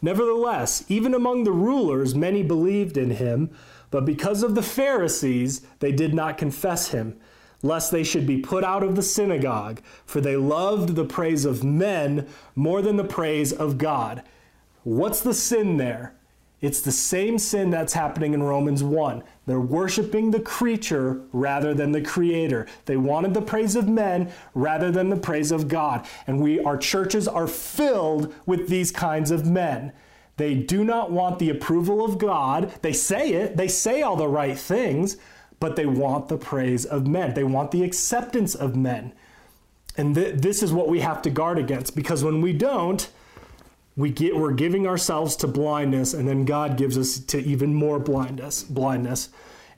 Nevertheless, 0.00 0.84
even 0.88 1.14
among 1.14 1.44
the 1.44 1.52
rulers, 1.52 2.14
many 2.14 2.42
believed 2.42 2.96
in 2.96 3.10
him, 3.10 3.50
but 3.94 4.04
because 4.04 4.42
of 4.42 4.56
the 4.56 4.62
Pharisees, 4.62 5.60
they 5.78 5.92
did 5.92 6.14
not 6.14 6.36
confess 6.36 6.88
him, 6.88 7.16
lest 7.62 7.92
they 7.92 8.02
should 8.02 8.26
be 8.26 8.40
put 8.40 8.64
out 8.64 8.82
of 8.82 8.96
the 8.96 9.02
synagogue, 9.02 9.80
for 10.04 10.20
they 10.20 10.34
loved 10.34 10.96
the 10.96 11.04
praise 11.04 11.44
of 11.44 11.62
men 11.62 12.26
more 12.56 12.82
than 12.82 12.96
the 12.96 13.04
praise 13.04 13.52
of 13.52 13.78
God. 13.78 14.24
What's 14.82 15.20
the 15.20 15.32
sin 15.32 15.76
there? 15.76 16.12
It's 16.60 16.80
the 16.80 16.90
same 16.90 17.38
sin 17.38 17.70
that's 17.70 17.92
happening 17.92 18.34
in 18.34 18.42
Romans 18.42 18.82
1. 18.82 19.22
They're 19.46 19.60
worshiping 19.60 20.32
the 20.32 20.40
creature 20.40 21.20
rather 21.32 21.72
than 21.72 21.92
the 21.92 22.02
creator. 22.02 22.66
They 22.86 22.96
wanted 22.96 23.32
the 23.32 23.42
praise 23.42 23.76
of 23.76 23.88
men 23.88 24.32
rather 24.54 24.90
than 24.90 25.08
the 25.08 25.16
praise 25.16 25.52
of 25.52 25.68
God. 25.68 26.04
And 26.26 26.40
we 26.40 26.58
our 26.58 26.78
churches 26.78 27.28
are 27.28 27.46
filled 27.46 28.34
with 28.44 28.68
these 28.68 28.90
kinds 28.90 29.30
of 29.30 29.46
men. 29.46 29.92
They 30.36 30.54
do 30.54 30.84
not 30.84 31.10
want 31.10 31.38
the 31.38 31.50
approval 31.50 32.04
of 32.04 32.18
God. 32.18 32.72
They 32.82 32.92
say 32.92 33.32
it, 33.32 33.56
they 33.56 33.68
say 33.68 34.02
all 34.02 34.16
the 34.16 34.28
right 34.28 34.58
things, 34.58 35.16
but 35.60 35.76
they 35.76 35.86
want 35.86 36.28
the 36.28 36.36
praise 36.36 36.84
of 36.84 37.06
men. 37.06 37.34
They 37.34 37.44
want 37.44 37.70
the 37.70 37.84
acceptance 37.84 38.54
of 38.54 38.74
men. 38.74 39.12
And 39.96 40.14
th- 40.14 40.36
this 40.36 40.62
is 40.62 40.72
what 40.72 40.88
we 40.88 41.00
have 41.00 41.22
to 41.22 41.30
guard 41.30 41.58
against 41.58 41.94
because 41.94 42.24
when 42.24 42.40
we 42.40 42.52
don't, 42.52 43.08
we 43.96 44.10
get 44.10 44.36
we're 44.36 44.52
giving 44.52 44.86
ourselves 44.86 45.36
to 45.36 45.46
blindness 45.46 46.14
and 46.14 46.26
then 46.26 46.44
god 46.44 46.76
gives 46.76 46.98
us 46.98 47.18
to 47.18 47.38
even 47.42 47.72
more 47.72 47.98
blindness 47.98 48.62
blindness 48.62 49.28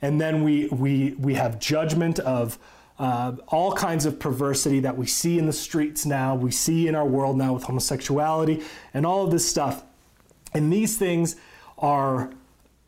and 0.01 0.19
then 0.19 0.43
we 0.43 0.67
we 0.69 1.13
we 1.19 1.35
have 1.35 1.59
judgment 1.59 2.19
of 2.19 2.57
uh, 2.99 3.35
all 3.49 3.73
kinds 3.73 4.07
of 4.07 4.19
perversity 4.19 4.79
that 4.79 4.97
we 4.97 5.05
see 5.05 5.37
in 5.37 5.45
the 5.45 5.53
streets 5.53 6.05
now 6.05 6.33
we 6.33 6.51
see 6.51 6.87
in 6.87 6.95
our 6.95 7.05
world 7.05 7.37
now 7.37 7.53
with 7.53 7.63
homosexuality 7.63 8.63
and 8.93 9.05
all 9.05 9.23
of 9.23 9.31
this 9.31 9.47
stuff 9.47 9.83
and 10.53 10.71
these 10.71 10.97
things 10.97 11.35
are 11.77 12.31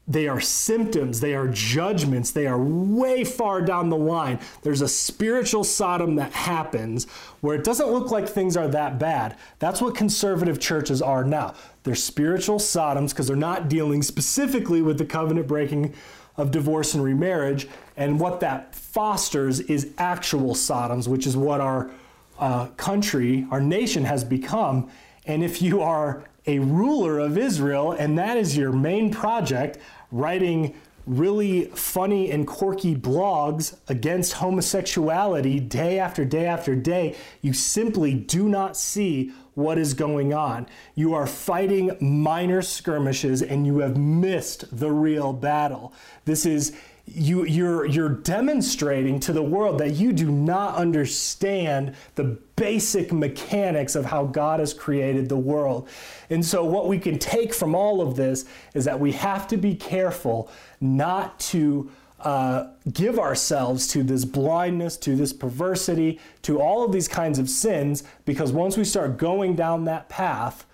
they 0.10 0.28
are 0.28 0.41
symptoms, 0.41 1.19
they 1.19 1.36
are 1.36 1.48
judgments, 1.48 2.32
they 2.32 2.48
are 2.48 2.60
way 2.60 3.24
far 3.24 3.62
down 3.62 3.89
the 3.89 3.98
line. 3.98 4.39
There's 4.63 4.82
a 4.82 4.88
spiritual 4.88 5.63
Sodom 5.63 6.15
that 6.15 6.34
happens 6.34 7.06
where 7.41 7.56
it 7.56 7.63
doesn't 7.63 7.91
look 7.91 8.10
like 8.10 8.28
things 8.28 8.58
are 8.58 8.67
that 8.69 8.98
bad. 8.98 9.38
That's 9.60 9.82
what 9.82 9.93
conservative 9.93 10.60
churches 10.60 11.04
are 11.04 11.24
now. 11.24 11.54
They're 11.84 11.93
spiritual 11.93 12.58
Sodoms 12.58 13.12
because 13.12 13.28
they're 13.28 13.36
not 13.36 13.69
dealing 13.69 14.02
specifically 14.02 14.82
with 14.82 14.98
the 14.98 15.06
covenant 15.06 15.48
breaking 15.48 15.93
of 16.38 16.50
divorce 16.50 16.95
and 16.95 17.04
remarriage. 17.04 17.67
And 17.95 18.19
what 18.19 18.39
that 18.39 18.74
fosters 18.74 19.60
is 19.60 19.93
actual 20.00 20.56
Sodoms, 20.56 21.08
which 21.08 21.28
is 21.28 21.38
what 21.38 21.62
our 21.62 21.91
uh, 22.39 22.67
country, 22.78 23.45
our 23.52 23.62
nation 23.62 24.06
has 24.06 24.24
become. 24.24 24.89
And 25.28 25.43
if 25.43 25.62
you 25.62 25.82
are 25.82 26.24
a 26.45 26.60
ruler 26.60 27.19
of 27.19 27.38
Israel 27.38 27.91
and 27.91 28.17
that 28.17 28.38
is 28.38 28.58
your 28.58 28.71
main 28.71 29.12
project, 29.12 29.78
writing 30.12 30.75
really 31.10 31.65
funny 31.65 32.30
and 32.30 32.45
quirky 32.45 32.95
blogs 32.95 33.75
against 33.88 34.34
homosexuality 34.34 35.60
day 35.60 35.97
after 35.97 36.23
day 36.23 36.45
after 36.45 36.75
day, 36.75 37.15
you 37.41 37.52
simply 37.52 38.13
do 38.13 38.47
not 38.47 38.78
see 38.78 39.32
what 39.56 39.80
is 39.80 39.95
going 39.95 40.34
on. 40.34 40.67
You 40.93 41.15
are 41.15 41.25
fighting 41.25 41.97
minor 41.99 42.62
skirmishes 42.62 43.41
and 43.41 43.65
you 43.65 43.80
have 43.80 43.97
missed 43.97 44.78
the 44.78 44.91
real 44.91 45.34
battle. 45.34 45.93
This 46.25 46.45
is 46.45 46.78
you 47.15 47.45
you're 47.45 47.86
you're 47.86 48.10
demonstrating 48.10 49.19
to 49.22 49.34
the 49.34 49.41
world 49.41 49.80
that 49.80 49.91
you 49.91 50.13
do 50.13 50.32
not 50.32 50.76
understand 50.76 51.95
the 52.15 52.24
basic 52.56 53.12
mechanics 53.12 53.95
of 53.95 54.06
how 54.06 54.26
God 54.26 54.60
has 54.60 54.74
created 54.74 55.30
the 55.30 55.38
world. 55.38 55.88
And 56.30 56.45
so 56.45 56.63
what 56.63 56.88
we 56.88 57.00
can 57.00 57.17
take 57.17 57.54
from 57.54 57.76
all 57.76 58.02
of 58.02 58.15
this 58.15 58.45
is 58.74 58.86
that 58.86 59.00
we 59.00 59.13
have 59.13 59.48
to 59.48 59.58
be 59.58 59.76
careful 59.76 60.52
not 60.80 61.39
to 61.39 61.89
uh, 62.19 62.67
give 62.91 63.17
ourselves 63.17 63.88
to 63.88 64.04
this 64.04 64.26
blindness, 64.26 64.98
to 64.98 65.15
this 65.15 65.32
perversity, 65.32 66.19
to 66.41 66.62
all 66.62 66.84
of 66.84 66.91
these 66.91 67.08
kinds 67.08 67.39
of 67.39 67.50
sins, 67.50 68.04
because 68.26 68.52
once 68.52 68.76
we 68.76 68.84
start 68.84 69.17
going 69.17 69.56
down 69.56 69.86
that 69.86 70.10
path, 70.10 70.65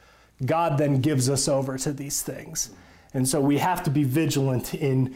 God 0.44 0.78
then 0.78 1.02
gives 1.02 1.30
us 1.30 1.48
over 1.48 1.78
to 1.78 1.94
these 1.94 2.22
things. 2.22 2.72
And 3.14 3.28
so 3.28 3.40
we 3.40 3.60
have 3.60 3.84
to 3.84 3.90
be 3.90 4.04
vigilant 4.04 4.74
in 4.74 5.16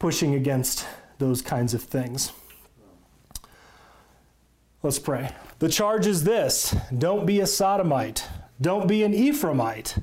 pushing 0.00 0.34
against 0.34 0.84
those 1.18 1.42
kinds 1.42 1.74
of 1.74 1.82
things. 1.82 2.32
Let's 4.82 4.98
pray. 4.98 5.30
The 5.60 5.68
charge 5.68 6.06
is 6.06 6.24
this 6.24 6.74
don't 6.96 7.26
be 7.26 7.38
a 7.38 7.46
sodomite, 7.46 8.26
don't 8.60 8.88
be 8.88 9.04
an 9.04 9.12
Ephraimite. 9.12 10.02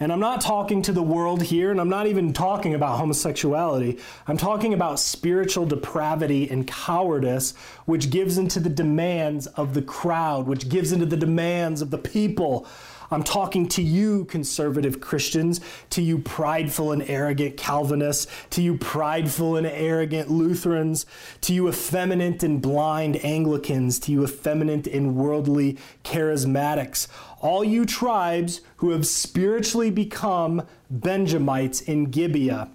And 0.00 0.12
I'm 0.12 0.20
not 0.20 0.40
talking 0.40 0.82
to 0.82 0.92
the 0.92 1.02
world 1.02 1.42
here, 1.42 1.72
and 1.72 1.80
I'm 1.80 1.88
not 1.88 2.06
even 2.06 2.32
talking 2.32 2.72
about 2.72 2.98
homosexuality. 2.98 3.98
I'm 4.28 4.36
talking 4.36 4.72
about 4.72 5.00
spiritual 5.00 5.66
depravity 5.66 6.48
and 6.48 6.68
cowardice, 6.68 7.56
which 7.84 8.10
gives 8.10 8.38
into 8.38 8.60
the 8.60 8.68
demands 8.68 9.48
of 9.48 9.74
the 9.74 9.82
crowd, 9.82 10.46
which 10.46 10.68
gives 10.68 10.92
into 10.92 11.06
the 11.06 11.16
demands 11.16 11.82
of 11.82 11.90
the 11.90 11.98
people. 11.98 12.64
I'm 13.10 13.22
talking 13.22 13.68
to 13.70 13.82
you, 13.82 14.26
conservative 14.26 15.00
Christians, 15.00 15.60
to 15.90 16.02
you, 16.02 16.18
prideful 16.18 16.92
and 16.92 17.02
arrogant 17.08 17.56
Calvinists, 17.56 18.26
to 18.50 18.62
you, 18.62 18.76
prideful 18.76 19.56
and 19.56 19.66
arrogant 19.66 20.30
Lutherans, 20.30 21.06
to 21.42 21.54
you, 21.54 21.68
effeminate 21.68 22.42
and 22.42 22.60
blind 22.60 23.24
Anglicans, 23.24 23.98
to 24.00 24.12
you, 24.12 24.24
effeminate 24.24 24.86
and 24.86 25.16
worldly 25.16 25.78
charismatics, 26.04 27.08
all 27.40 27.64
you 27.64 27.86
tribes 27.86 28.60
who 28.76 28.90
have 28.90 29.06
spiritually 29.06 29.90
become 29.90 30.66
Benjamites 30.90 31.80
in 31.80 32.06
Gibeah. 32.10 32.68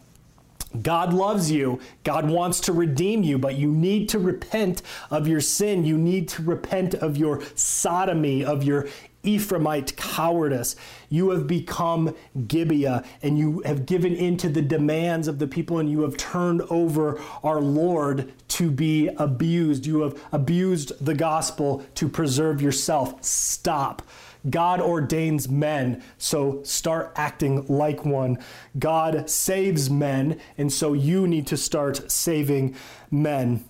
God 0.82 1.14
loves 1.14 1.52
you. 1.52 1.80
God 2.04 2.28
wants 2.28 2.60
to 2.62 2.74
redeem 2.74 3.22
you, 3.22 3.38
but 3.38 3.56
you 3.56 3.72
need 3.72 4.10
to 4.10 4.20
repent 4.20 4.82
of 5.12 5.28
your 5.28 5.42
sin. 5.42 5.84
You 5.84 5.98
need 5.98 6.28
to 6.30 6.42
repent 6.42 6.96
of 6.96 7.16
your 7.16 7.44
sodomy, 7.54 8.44
of 8.44 8.64
your 8.64 8.88
Ephraimite 9.24 9.96
cowardice. 9.96 10.76
You 11.10 11.30
have 11.32 11.48
become 11.48 12.16
Gibeah 12.48 13.04
and 13.22 13.38
you 13.38 13.62
have 13.66 13.86
given 13.86 14.16
in 14.16 14.38
to 14.38 14.50
the 14.50 14.62
demands 14.62 15.28
of 15.28 15.40
the 15.40 15.48
people 15.48 15.80
and 15.80 15.90
you 15.90 16.02
have 16.02 16.18
turned 16.18 16.62
over 16.70 17.20
our 17.44 17.62
Lord 17.62 18.34
to 18.50 18.70
be 18.70 19.08
abused. 19.18 19.86
You 19.86 20.02
have 20.02 20.22
abused 20.32 20.94
the 21.04 21.14
gospel 21.14 21.86
to 21.96 22.08
preserve 22.10 22.62
yourself. 22.62 23.24
Stop. 23.24 24.02
God 24.50 24.82
ordains 24.82 25.48
men, 25.48 26.04
so 26.18 26.62
start 26.64 27.14
acting 27.16 27.66
like 27.68 28.04
one. 28.04 28.38
God 28.78 29.30
saves 29.30 29.90
men, 29.90 30.40
and 30.58 30.72
so 30.72 30.92
you 30.92 31.28
need 31.28 31.48
to 31.48 31.56
start 31.56 32.12
saving 32.12 32.76
men. 33.10 33.64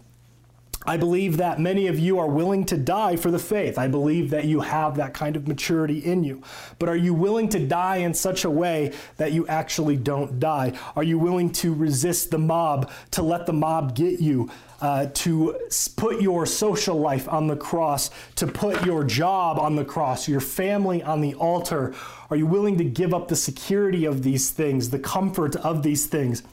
I 0.86 0.98
believe 0.98 1.38
that 1.38 1.60
many 1.60 1.88
of 1.88 1.98
you 1.98 2.20
are 2.20 2.28
willing 2.28 2.66
to 2.66 2.78
die 2.78 3.16
for 3.16 3.32
the 3.32 3.40
faith. 3.40 3.78
I 3.78 3.88
believe 3.88 4.30
that 4.32 4.46
you 4.46 4.62
have 4.62 4.96
that 4.98 5.14
kind 5.14 5.36
of 5.36 5.48
maturity 5.48 6.00
in 6.00 6.24
you. 6.24 6.42
But 6.80 6.90
are 6.90 6.96
you 6.96 7.14
willing 7.14 7.50
to 7.50 7.66
die 7.66 7.98
in 7.98 8.14
such 8.14 8.44
a 8.44 8.50
way 8.50 8.94
that 9.18 9.32
you 9.32 9.48
actually 9.48 9.98
don't 9.98 10.40
die? 10.40 10.74
Are 10.96 11.04
you 11.04 11.18
willing 11.18 11.52
to 11.54 11.74
resist 11.74 12.32
the 12.32 12.38
mob, 12.38 12.92
to 13.12 13.22
let 13.22 13.46
the 13.46 13.54
mob 13.54 13.96
get 13.96 14.20
you? 14.20 14.50
Uh, 14.82 15.06
to 15.14 15.58
put 15.96 16.22
your 16.22 16.46
social 16.46 17.00
life 17.00 17.30
on 17.30 17.48
the 17.48 17.56
cross, 17.56 18.10
to 18.36 18.46
put 18.46 18.86
your 18.86 19.06
job 19.06 19.58
on 19.58 19.78
the 19.78 19.86
cross, 19.86 20.28
your 20.28 20.42
family 20.42 21.02
on 21.02 21.22
the 21.22 21.34
altar? 21.36 21.96
Are 22.30 22.36
you 22.36 22.46
willing 22.46 22.78
to 22.80 22.84
give 22.84 23.14
up 23.14 23.30
the 23.30 23.36
security 23.38 24.04
of 24.04 24.24
these 24.24 24.52
things, 24.52 24.90
the 24.90 25.00
comfort 25.00 25.56
of 25.56 25.84
these 25.84 26.08
things? 26.08 26.44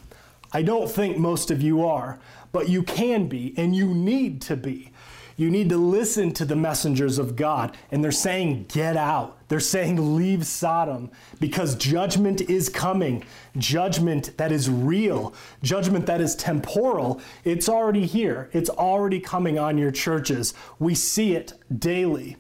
I 0.53 0.63
don't 0.63 0.91
think 0.91 1.17
most 1.17 1.51
of 1.51 1.63
you 1.63 1.85
are 1.87 2.19
but 2.53 2.69
you 2.69 2.83
can 2.83 3.27
be 3.29 3.55
and 3.57 3.75
you 3.75 3.95
need 3.95 4.41
to 4.43 4.57
be. 4.57 4.93
You 5.37 5.51
need 5.51 5.71
to 5.71 5.79
listen 5.79 6.33
to 6.35 6.45
the 6.45 6.57
messengers 6.57 7.19
of 7.19 7.35
God, 7.35 7.75
and 7.91 8.05
they're 8.05 8.13
saying, 8.13 8.67
Get 8.69 8.95
out. 8.95 9.39
They're 9.49 9.59
saying, 9.59 10.17
Leave 10.17 10.47
Sodom 10.47 11.11
because 11.39 11.77
judgment 11.77 12.43
is 12.43 12.69
coming. 12.69 13.25
Judgment 13.57 14.37
that 14.37 14.53
is 14.53 14.69
real, 14.69 15.33
judgment 15.63 16.05
that 16.07 16.21
is 16.21 16.37
temporal. 16.37 17.23
It's 17.45 17.71
already 17.71 18.05
here, 18.05 18.51
it's 18.53 18.69
already 18.69 19.19
coming 19.19 19.59
on 19.59 19.79
your 19.79 19.91
churches. 19.91 20.53
We 20.79 20.95
see 20.95 21.35
it 21.35 21.55
daily. 21.79 22.37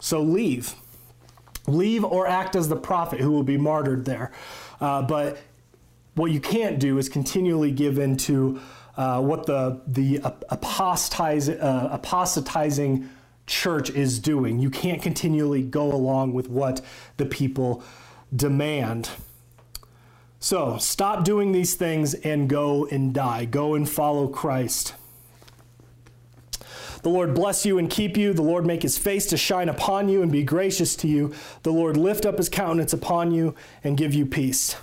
So 0.00 0.20
leave. 0.20 0.74
Leave 1.68 2.02
or 2.02 2.26
act 2.26 2.56
as 2.56 2.68
the 2.68 2.76
prophet 2.76 3.20
who 3.20 3.30
will 3.30 3.44
be 3.44 3.56
martyred 3.56 4.04
there. 4.04 4.32
Uh, 4.80 5.00
but 5.00 5.38
what 6.14 6.30
you 6.30 6.40
can't 6.40 6.78
do 6.78 6.98
is 6.98 7.08
continually 7.08 7.70
give 7.70 7.98
in 7.98 8.16
to 8.18 8.60
uh, 8.96 9.20
what 9.20 9.46
the 9.46 9.80
the 9.86 10.20
apostatize, 10.50 11.48
uh, 11.48 11.88
apostatizing 11.90 13.08
church 13.46 13.90
is 13.90 14.18
doing. 14.18 14.58
You 14.58 14.70
can't 14.70 15.02
continually 15.02 15.62
go 15.62 15.92
along 15.92 16.34
with 16.34 16.48
what 16.48 16.80
the 17.16 17.26
people 17.26 17.82
demand. 18.34 19.10
So 20.40 20.76
stop 20.78 21.24
doing 21.24 21.52
these 21.52 21.74
things 21.74 22.14
and 22.14 22.48
go 22.48 22.86
and 22.86 23.14
die. 23.14 23.44
Go 23.44 23.74
and 23.74 23.88
follow 23.88 24.26
Christ. 24.26 24.94
The 27.02 27.08
Lord 27.08 27.34
bless 27.34 27.66
you 27.66 27.78
and 27.78 27.90
keep 27.90 28.16
you. 28.16 28.32
The 28.32 28.42
Lord 28.42 28.64
make 28.66 28.82
his 28.82 28.98
face 28.98 29.26
to 29.26 29.36
shine 29.36 29.68
upon 29.68 30.08
you 30.08 30.22
and 30.22 30.30
be 30.30 30.44
gracious 30.44 30.94
to 30.96 31.08
you. 31.08 31.32
The 31.62 31.72
Lord 31.72 31.96
lift 31.96 32.26
up 32.26 32.38
his 32.38 32.48
countenance 32.48 32.92
upon 32.92 33.32
you 33.32 33.54
and 33.82 33.96
give 33.96 34.14
you 34.14 34.26
peace. 34.26 34.76